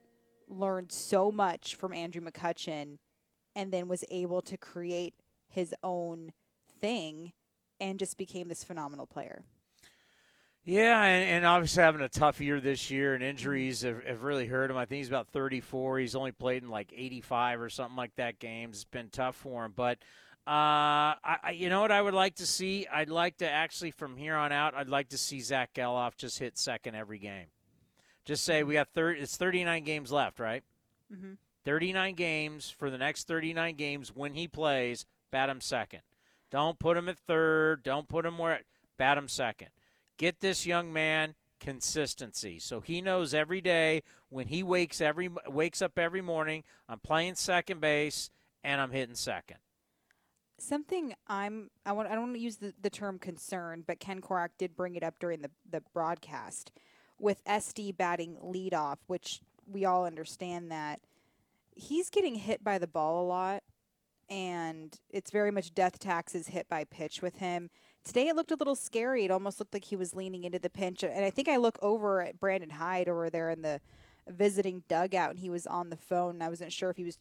[0.47, 2.99] learned so much from Andrew McCutchen
[3.57, 5.15] and then was able to create
[5.49, 6.33] his own
[6.81, 7.33] thing
[7.81, 9.43] and just became this phenomenal player.
[10.69, 14.47] Yeah, and, and obviously having a tough year this year, and injuries have, have really
[14.47, 14.77] hurt him.
[14.77, 16.01] I think he's about 34.
[16.01, 18.77] He's only played in like 85 or something like that games.
[18.77, 19.97] It's been tough for him, but
[20.47, 22.87] uh, I, you know what I would like to see?
[22.87, 26.39] I'd like to actually from here on out, I'd like to see Zack Gelof just
[26.39, 27.47] hit second every game.
[28.27, 29.23] Just say we got 30.
[29.23, 30.63] It's 39 games left, right?
[31.11, 31.33] Mm-hmm.
[31.65, 34.15] 39 games for the next 39 games.
[34.15, 36.01] When he plays, bat him second.
[36.51, 37.83] Don't put him at third.
[37.83, 38.61] Don't put him where.
[38.99, 39.69] Bat him second.
[40.19, 45.81] Get this young man consistency, so he knows every day when he wakes every wakes
[45.81, 46.65] up every morning.
[46.89, 48.31] I'm playing second base
[48.65, 49.59] and I'm hitting second.
[50.59, 54.21] Something I'm I want I don't want to use the, the term concern, but Ken
[54.21, 56.73] Korach did bring it up during the, the broadcast
[57.19, 59.41] with SD batting leadoff, which
[59.71, 61.01] we all understand that
[61.75, 63.63] he's getting hit by the ball a lot
[64.29, 67.71] and it's very much death taxes hit by pitch with him.
[68.09, 69.27] Today it looked a little scary.
[69.27, 71.03] It almost looked like he was leaning into the pinch.
[71.03, 73.83] And I think I look over at Brandon Hyde over there in the
[74.27, 77.19] visiting dugout and he was on the phone and I wasn't sure if he was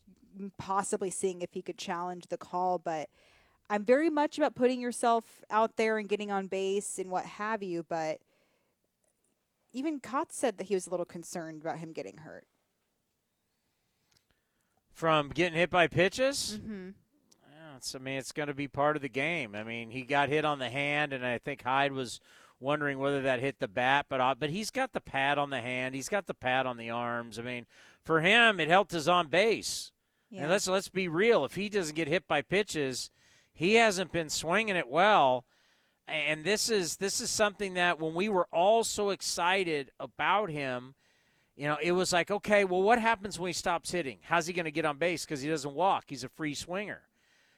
[0.57, 3.09] possibly seeing if he could challenge the call, but
[3.69, 7.61] I'm very much about putting yourself out there and getting on base and what have
[7.61, 8.19] you, but
[9.73, 12.47] even Kotz said that he was a little concerned about him getting hurt.
[14.93, 16.61] From getting hit by pitches?
[16.61, 16.89] Mm-hmm.
[17.77, 19.55] It's, I mean, it's going to be part of the game.
[19.55, 22.19] I mean, he got hit on the hand, and I think Hyde was
[22.59, 25.61] wondering whether that hit the bat, but uh, but he's got the pad on the
[25.61, 27.37] hand, he's got the pad on the arms.
[27.37, 27.65] I mean,
[28.03, 29.91] for him, it helped his on base.
[30.29, 30.41] Yeah.
[30.41, 31.45] And let's let's be real.
[31.45, 33.11] If he doesn't get hit by pitches,
[33.53, 35.45] he hasn't been swinging it well.
[36.07, 40.95] And this is this is something that when we were all so excited about him,
[41.55, 44.19] you know, it was like, okay, well, what happens when he stops hitting?
[44.21, 46.05] How's he going to get on base because he doesn't walk?
[46.07, 47.01] He's a free swinger,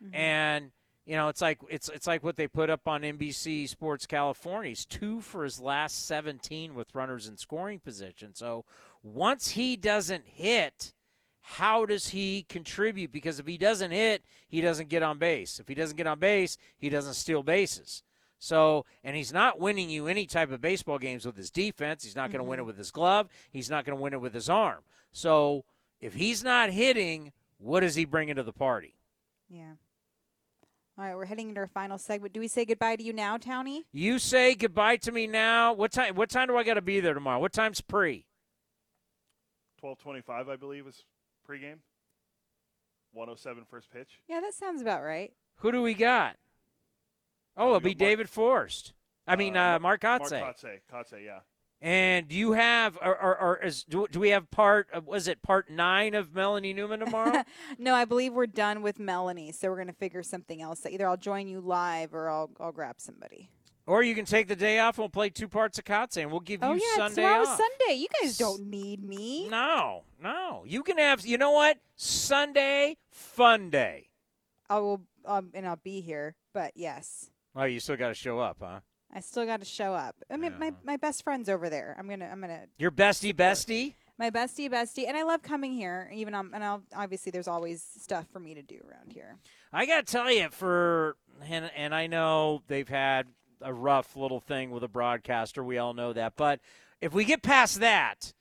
[0.03, 0.15] Mm-hmm.
[0.15, 0.71] and
[1.05, 4.69] you know, it's like it's it's like what they put up on NBC Sports California.
[4.69, 8.35] He's two for his last 17 with runners in scoring position.
[8.35, 8.63] So
[9.01, 10.93] once he doesn't hit,
[11.41, 13.11] how does he contribute?
[13.11, 15.59] Because if he doesn't hit, he doesn't get on base.
[15.59, 18.03] If he doesn't get on base, he doesn't steal bases.
[18.37, 22.03] So, and he's not winning you any type of baseball games with his defense.
[22.03, 22.67] He's not going to win it mm-hmm.
[22.67, 23.29] with his glove.
[23.49, 24.81] He's not going to win it with his arm.
[25.11, 25.65] So,
[25.99, 28.93] if he's not hitting, what is he bringing to the party?
[29.49, 29.73] Yeah.
[30.99, 32.33] All right, we're heading into our final segment.
[32.33, 33.85] Do we say goodbye to you now, Townie?
[33.93, 35.71] You say goodbye to me now.
[35.71, 36.15] What time?
[36.15, 37.39] What time do I got to be there tomorrow?
[37.39, 38.25] What time's pre?
[39.81, 41.05] 12:25, I believe, is
[41.49, 41.77] pregame.
[43.13, 44.19] 107 first pitch.
[44.27, 45.31] Yeah, that sounds about right.
[45.59, 46.35] Who do we got?
[47.55, 48.91] Oh, it'll be David Forst.
[49.25, 50.41] I mean, uh, Mark Kotsay.
[50.41, 50.79] Mark Kotsay.
[50.93, 51.39] Kotsay, yeah.
[51.81, 55.29] And do you have, or, or, or is, do, do we have part, of, was
[55.29, 57.43] it part nine of Melanie Newman tomorrow?
[57.77, 60.85] no, I believe we're done with Melanie, so we're going to figure something else.
[60.85, 63.49] Either I'll join you live or I'll, I'll grab somebody.
[63.87, 66.31] or you can take the day off and we'll play two parts of Kotsay and
[66.31, 67.59] we'll give oh, you yeah, Sunday tomorrow's off.
[67.59, 67.99] Sunday.
[67.99, 69.47] You guys don't need me.
[69.47, 70.63] No, no.
[70.67, 71.77] You can have, you know what?
[71.95, 74.09] Sunday, fun day.
[74.69, 77.29] I will, um, and I'll be here, but yes.
[77.55, 78.81] Oh, you still got to show up, huh?
[79.13, 80.15] I still got to show up.
[80.29, 81.95] I mean, my, my best friend's over there.
[81.97, 83.95] I'm gonna I'm gonna Your bestie, bestie?
[84.19, 86.11] my bestie bestie, and I love coming here.
[86.13, 89.37] Even um, and I'll, obviously there's always stuff for me to do around here.
[89.73, 91.15] I got to tell you, for
[91.49, 93.27] and, and I know they've had
[93.61, 95.63] a rough little thing with a broadcaster.
[95.63, 96.33] We all know that.
[96.35, 96.59] But
[97.01, 98.33] if we get past that,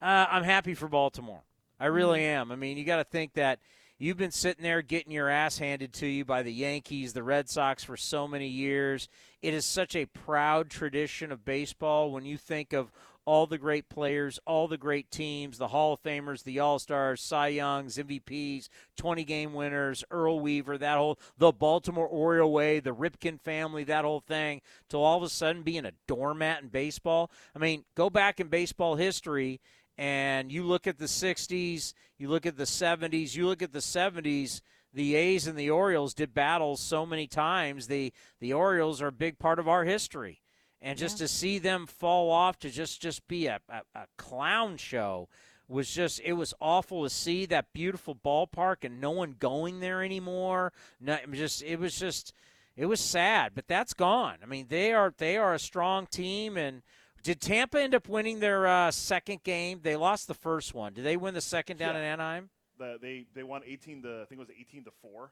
[0.00, 1.42] uh, I'm happy for Baltimore.
[1.80, 2.52] I really am.
[2.52, 3.58] I mean, you got to think that
[4.02, 7.48] you've been sitting there getting your ass handed to you by the Yankees, the Red
[7.48, 9.08] Sox for so many years.
[9.42, 12.90] It is such a proud tradition of baseball when you think of
[13.24, 17.22] all the great players, all the great teams, the Hall of Famers, the All Stars,
[17.22, 22.92] Cy Youngs, MVPs, 20 game winners, Earl Weaver, that whole, the Baltimore Oriole way, the
[22.92, 27.30] Ripken family, that whole thing, to all of a sudden being a doormat in baseball.
[27.54, 29.60] I mean, go back in baseball history
[29.98, 33.78] and you look at the 60s, you look at the 70s, you look at the
[33.78, 34.60] 70s
[34.92, 37.86] the A's and the Orioles did battles so many times.
[37.86, 40.42] The the Orioles are a big part of our history,
[40.80, 41.24] and just yeah.
[41.24, 45.28] to see them fall off to just just be a, a, a clown show
[45.68, 50.02] was just it was awful to see that beautiful ballpark and no one going there
[50.02, 50.72] anymore.
[51.00, 52.34] No, it just it was just
[52.76, 54.38] it was sad, but that's gone.
[54.42, 56.82] I mean, they are they are a strong team and.
[57.22, 59.80] Did Tampa end up winning their uh, second game?
[59.82, 60.92] They lost the first one.
[60.92, 62.00] Did they win the second down yeah.
[62.00, 62.50] in Anaheim?
[62.78, 65.30] The, they they won 18 to I think it was 18 to four.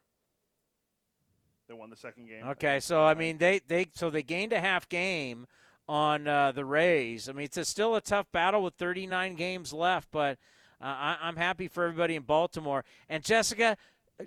[1.69, 2.47] They won the second game.
[2.49, 5.47] Okay, so I mean they they so they gained a half game
[5.89, 7.29] on uh, the Rays.
[7.29, 10.39] I mean it's a, still a tough battle with 39 games left, but
[10.81, 12.85] uh, I, I'm happy for everybody in Baltimore.
[13.09, 13.77] And Jessica,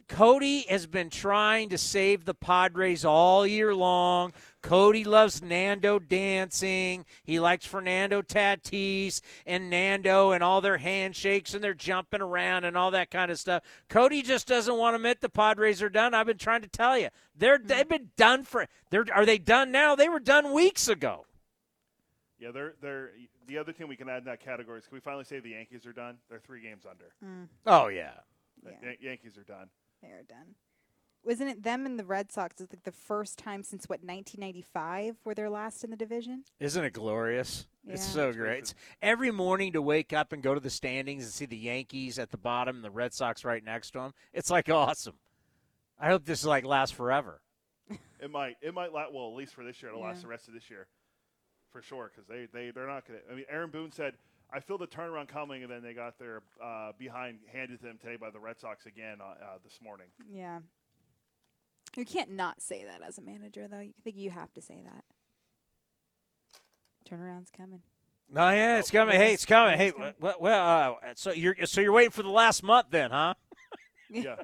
[0.07, 4.34] Cody has been trying to save the Padres all year long.
[4.64, 7.05] Cody loves Nando dancing.
[7.24, 12.78] He likes Fernando Tatis and Nando and all their handshakes and they're jumping around and
[12.78, 13.61] all that kind of stuff.
[13.89, 16.14] Cody just doesn't want to admit the Padres are done.
[16.14, 17.09] I've been trying to tell you.
[17.36, 17.68] They're mm-hmm.
[17.68, 19.95] they've been done for they're are they done now?
[19.95, 21.26] They were done weeks ago.
[22.39, 23.11] Yeah, they're they're
[23.47, 25.49] the other team we can add in that category is can we finally say the
[25.49, 26.16] Yankees are done?
[26.30, 27.11] They're three games under.
[27.24, 27.49] Mm.
[27.66, 28.11] Oh yeah.
[28.66, 28.91] yeah.
[29.01, 29.68] Yankees are done.
[30.01, 30.55] They're done.
[31.26, 32.59] Wasn't it them and the Red Sox?
[32.59, 36.43] It's like the first time since what 1995 where they're last in the division.
[36.59, 37.65] Isn't it glorious?
[37.86, 37.93] Yeah.
[37.93, 38.59] It's so great.
[38.59, 42.19] It's every morning to wake up and go to the standings and see the Yankees
[42.19, 44.13] at the bottom and the Red Sox right next to them.
[44.34, 45.15] It's like awesome.
[45.99, 47.41] I hope this like lasts forever.
[48.19, 48.55] it might.
[48.61, 49.13] It might last.
[49.13, 50.09] Well, at least for this year, it'll yeah.
[50.09, 50.88] last the rest of this year,
[51.71, 52.11] for sure.
[52.13, 53.32] Because they they they're not going to.
[53.32, 54.15] I mean, Aaron Boone said
[54.53, 57.97] I feel the turnaround coming, and then they got their uh, behind handed to them
[57.97, 60.07] today by the Red Sox again uh, uh, this morning.
[60.32, 60.59] Yeah.
[61.95, 63.79] You can't not say that as a manager, though.
[63.79, 65.03] You think you have to say that.
[67.09, 67.81] Turnaround's coming.
[68.31, 69.15] No, yeah, it's coming.
[69.15, 69.77] Hey, it's coming.
[69.77, 73.35] Hey, well, well uh, so you're so you're waiting for the last month, then, huh?
[74.09, 74.35] yeah.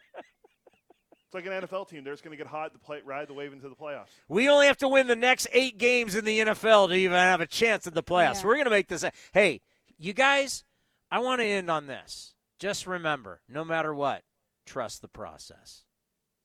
[1.30, 2.04] It's like an NFL team.
[2.04, 4.08] They're just going to get hot to play, ride the wave into the playoffs.
[4.28, 7.39] We only have to win the next eight games in the NFL to even have
[7.39, 8.41] a chance at the playoffs.
[8.41, 8.47] Yeah.
[8.47, 9.04] We're going to make this.
[9.04, 9.62] A, hey,
[9.97, 10.64] you guys,
[11.12, 12.34] I want to end on this.
[12.58, 14.24] Just remember, no matter what,
[14.66, 15.84] trust the process.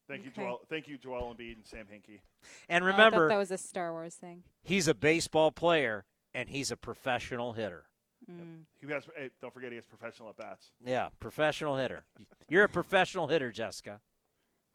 [0.08, 0.60] Thank you, Joel.
[0.68, 2.20] Thank you, Joel Embiid and Sam Hinkie.
[2.68, 4.42] And remember, oh, that was a Star Wars thing.
[4.62, 7.84] He's a baseball player and he's a professional hitter.
[8.30, 8.64] Mm.
[8.80, 9.04] He has.
[9.16, 10.72] Hey, don't forget, he has professional at bats.
[10.84, 12.04] Yeah, professional hitter.
[12.48, 14.00] You're a professional hitter, Jessica.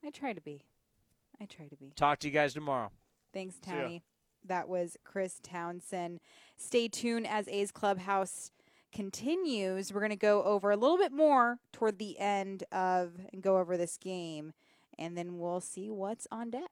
[0.04, 0.62] I try to be.
[1.42, 1.92] I try to be.
[1.96, 2.92] Talk to you guys tomorrow.
[3.34, 4.04] Thanks, Tony.
[4.46, 6.20] That was Chris Townsend.
[6.58, 8.52] Stay tuned as A's Clubhouse
[8.92, 9.94] continues.
[9.94, 13.58] We're going to go over a little bit more toward the end of and go
[13.58, 14.54] over this game,
[15.00, 16.70] and then we'll see what's on deck.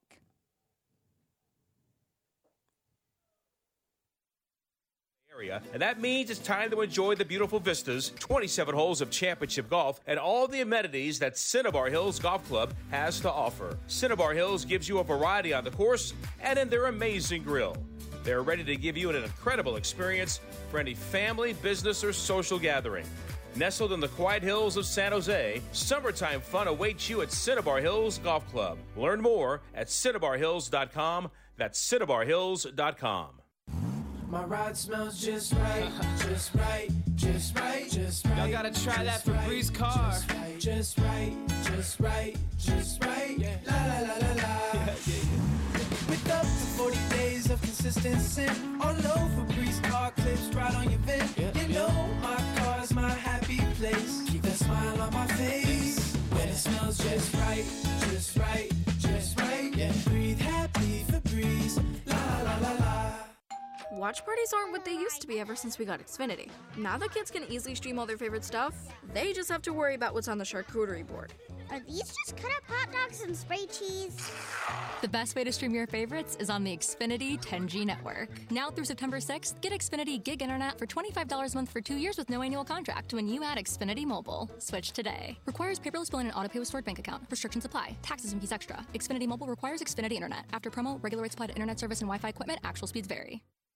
[5.31, 9.69] Area, and that means it's time to enjoy the beautiful vistas, 27 holes of championship
[9.69, 13.77] golf, and all the amenities that Cinnabar Hills Golf Club has to offer.
[13.85, 17.77] Cinnabar Hills gives you a variety on the course and in their amazing grill.
[18.23, 23.05] They're ready to give you an incredible experience for any family, business, or social gathering.
[23.57, 28.19] Nestled in the quiet hills of San Jose, summertime fun awaits you at Cinnabar Hills
[28.19, 28.77] Golf Club.
[28.95, 31.31] Learn more at cinnabarhills.com.
[31.57, 33.29] That's cinnabarhills.com.
[34.29, 35.89] My ride smells just right,
[36.19, 38.37] just right, just right, just right.
[38.37, 40.11] Y'all gotta try that Febreze car.
[40.11, 41.33] Just right, just right,
[41.63, 43.39] just right, just right.
[43.65, 44.85] La la la la la.
[46.09, 48.45] With up to 40 days of consistency,
[48.81, 51.37] all over Febreze car clips right on your vent.
[51.55, 52.07] You know
[53.77, 54.23] place.
[54.27, 57.65] Keep smile on my face when it smells just right,
[58.09, 59.75] just right, just right.
[59.75, 61.83] Yeah, breathe happy Febreze.
[62.05, 63.13] La la la la.
[63.91, 66.49] Watch parties aren't what they used to be ever since we got Xfinity.
[66.77, 68.73] Now that kids can easily stream all their favorite stuff,
[69.13, 71.33] they just have to worry about what's on the charcuterie board.
[71.69, 74.31] Are these just cut up hot dogs and spray cheese?
[75.01, 78.29] The best way to stream your favorites is on the Xfinity 10G network.
[78.49, 82.17] Now through September 6th, get Xfinity Gig Internet for $25 a month for two years
[82.17, 84.49] with no annual contract when you add Xfinity Mobile.
[84.59, 85.37] Switch today.
[85.45, 87.23] Requires paperless billing and autopay with stored bank account.
[87.29, 87.97] Restrictions apply.
[88.01, 88.85] Taxes and fees extra.
[88.93, 90.45] Xfinity Mobile requires Xfinity Internet.
[90.53, 92.59] After promo, regular rates apply to internet service and Wi-Fi equipment.
[92.63, 93.43] Actual speeds vary.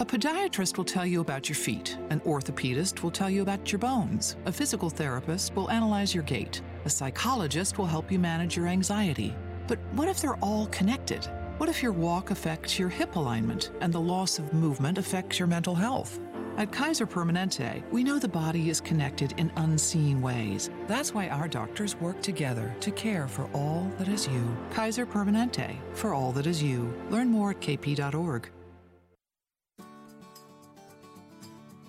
[0.00, 1.98] A podiatrist will tell you about your feet.
[2.08, 4.36] An orthopedist will tell you about your bones.
[4.46, 6.62] A physical therapist will analyze your gait.
[6.86, 9.36] A psychologist will help you manage your anxiety.
[9.68, 11.28] But what if they're all connected?
[11.58, 15.48] What if your walk affects your hip alignment and the loss of movement affects your
[15.48, 16.18] mental health?
[16.56, 20.70] At Kaiser Permanente, we know the body is connected in unseen ways.
[20.88, 24.56] That's why our doctors work together to care for all that is you.
[24.70, 26.90] Kaiser Permanente, for all that is you.
[27.10, 28.48] Learn more at kp.org.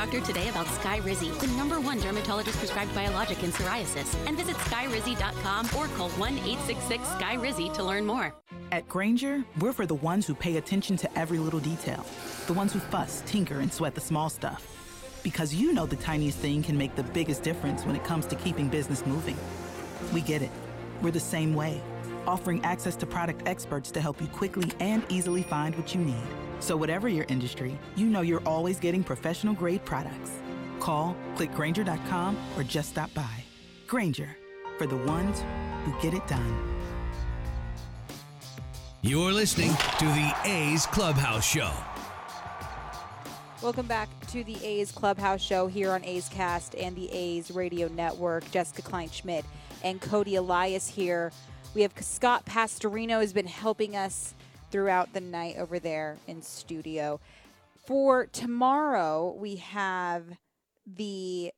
[0.00, 5.66] Doctor today about Skyrizi, the number one dermatologist prescribed biologic in psoriasis, and visit skyrizi.com
[5.76, 8.34] or call 1 866 Skyrizi to learn more.
[8.72, 12.06] At Grainger, we're for the ones who pay attention to every little detail,
[12.46, 14.66] the ones who fuss, tinker, and sweat the small stuff.
[15.22, 18.36] Because you know the tiniest thing can make the biggest difference when it comes to
[18.36, 19.36] keeping business moving.
[20.14, 20.50] We get it.
[21.02, 21.78] We're the same way,
[22.26, 26.49] offering access to product experts to help you quickly and easily find what you need.
[26.60, 30.30] So, whatever your industry, you know you're always getting professional grade products.
[30.78, 33.44] Call, clickgrainger.com, or just stop by.
[33.86, 34.36] Grainger,
[34.78, 35.42] for the ones
[35.84, 36.76] who get it done.
[39.02, 41.72] You're listening to the A's Clubhouse Show.
[43.62, 47.88] Welcome back to the A's Clubhouse Show here on A's Cast and the A's Radio
[47.88, 48.50] Network.
[48.50, 49.44] Jessica Kleinschmidt
[49.82, 51.32] and Cody Elias here.
[51.74, 54.34] We have Scott Pastorino has been helping us
[54.70, 57.20] throughout the night over there in studio.
[57.86, 60.24] For tomorrow, we have
[60.86, 61.52] the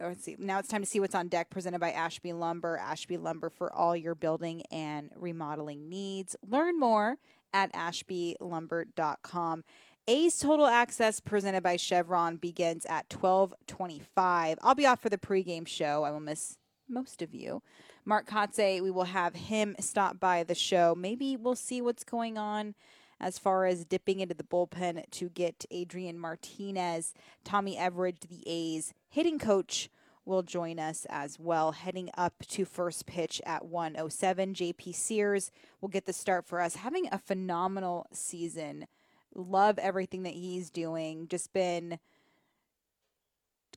[0.00, 0.36] oh, let's see.
[0.38, 2.78] Now it's time to see what's on deck presented by Ashby Lumber.
[2.78, 6.36] Ashby Lumber for all your building and remodeling needs.
[6.48, 7.16] Learn more
[7.52, 9.64] at ashbylumber.com.
[10.06, 14.58] A's Total Access presented by Chevron begins at 12:25.
[14.62, 16.04] I'll be off for the pregame show.
[16.04, 16.58] I will miss
[16.88, 17.62] most of you.
[18.06, 20.94] Mark Kotsay, we will have him stop by the show.
[20.94, 22.74] Maybe we'll see what's going on
[23.18, 27.14] as far as dipping into the bullpen to get Adrian Martinez.
[27.44, 29.88] Tommy Everidge, the A's hitting coach,
[30.26, 34.54] will join us as well, heading up to first pitch at 107.
[34.54, 35.50] JP Sears
[35.80, 38.86] will get the start for us, having a phenomenal season.
[39.34, 41.26] Love everything that he's doing.
[41.28, 41.98] Just been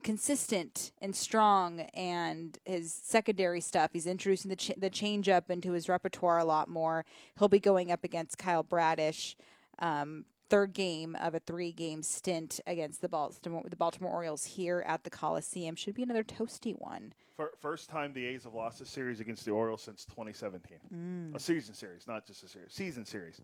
[0.04, 5.90] consistent and strong and his secondary stuff he's introducing the ch- the changeup into his
[5.90, 7.06] repertoire a lot more
[7.40, 9.36] he'll be going up against Kyle Bradish
[9.80, 15.04] um, third game of a three-game stint against the Baltimore the Baltimore Orioles here at
[15.04, 15.76] the Coliseum.
[15.76, 17.14] Should be another toasty one.
[17.36, 20.78] Fir- First time the A's have lost a series against the Orioles since 2017.
[20.94, 21.36] Mm.
[21.36, 22.72] A season series, not just a series.
[22.74, 23.42] Season series.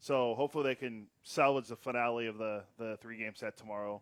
[0.00, 4.00] So hopefully they can salvage the finale of the, the three game set tomorrow.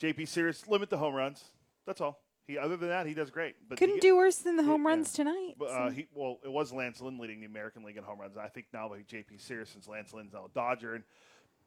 [0.00, 1.44] JP Sears, limit the home runs.
[1.86, 2.20] That's all.
[2.46, 3.56] He other than that, he does great.
[3.68, 5.54] But Couldn't he- do worse than the home runs tonight.
[5.58, 8.20] But, uh, so- he well, it was Lance Lynn leading the American League in home
[8.20, 8.36] runs.
[8.36, 11.04] I think now by JP Sears since Lance Lynn's now a Dodger, and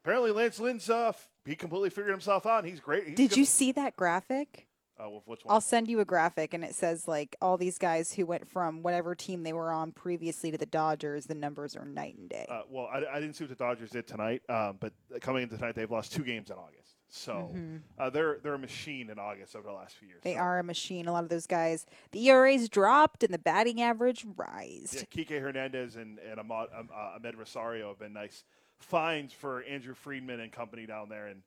[0.02, 1.12] apparently Lance Lynn's uh,
[1.44, 2.60] he completely figured himself out.
[2.64, 3.08] and He's great.
[3.08, 4.66] He's Did you see that graphic?
[5.02, 5.54] Uh, with which one?
[5.54, 8.82] I'll send you a graphic, and it says like all these guys who went from
[8.82, 11.26] whatever team they were on previously to the Dodgers.
[11.26, 12.46] The numbers are night and day.
[12.48, 15.56] Uh, well, I, I didn't see what the Dodgers did tonight, um, but coming into
[15.56, 16.79] tonight, they've lost two games in August.
[17.12, 17.82] So Mhm.
[17.98, 20.22] uh, they're they're a machine in August over the last few years.
[20.22, 21.08] They are a machine.
[21.08, 21.84] A lot of those guys.
[22.12, 24.94] The ERAs dropped and the batting average rised.
[24.94, 28.44] Yeah, Kike Hernandez and, and Amed, um, uh, Amed Rosario have been nice
[28.78, 31.42] finds for Andrew Friedman and company down there in,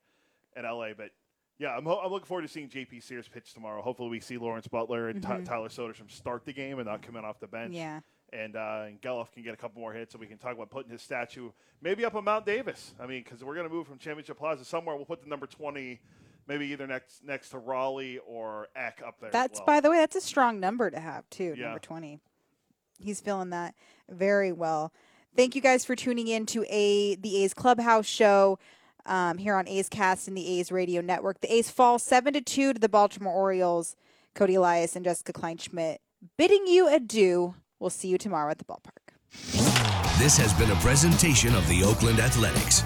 [0.56, 0.92] in LA.
[0.96, 1.10] But
[1.58, 3.80] yeah, I'm, ho- I'm looking forward to seeing JP Sears pitch tomorrow.
[3.80, 5.44] Hopefully, we see Lawrence Butler and Ty- Mhm.
[5.46, 7.72] Tyler Soderstrom start the game and not come in off the bench.
[7.74, 8.00] Yeah.
[8.34, 10.68] And, uh, and Gelof can get a couple more hits, and we can talk about
[10.68, 11.50] putting his statue
[11.80, 12.92] maybe up on Mount Davis.
[12.98, 14.96] I mean, because we're going to move from Championship Plaza somewhere.
[14.96, 16.00] We'll put the number 20,
[16.48, 19.30] maybe either next next to Rollie or Eck up there.
[19.30, 19.66] That's well.
[19.66, 21.54] by the way, that's a strong number to have too.
[21.56, 21.66] Yeah.
[21.66, 22.18] Number twenty.
[22.98, 23.74] He's feeling that
[24.08, 24.92] very well.
[25.36, 28.58] Thank you guys for tuning in to a the A's Clubhouse show
[29.06, 31.40] um, here on A's Cast and the A's Radio Network.
[31.40, 33.96] The A's fall seven to two to the Baltimore Orioles.
[34.34, 35.98] Cody Elias and Jessica Kleinschmidt
[36.36, 37.54] bidding you adieu.
[37.78, 39.14] We'll see you tomorrow at the ballpark.
[40.18, 42.82] This has been a presentation of the Oakland Athletics.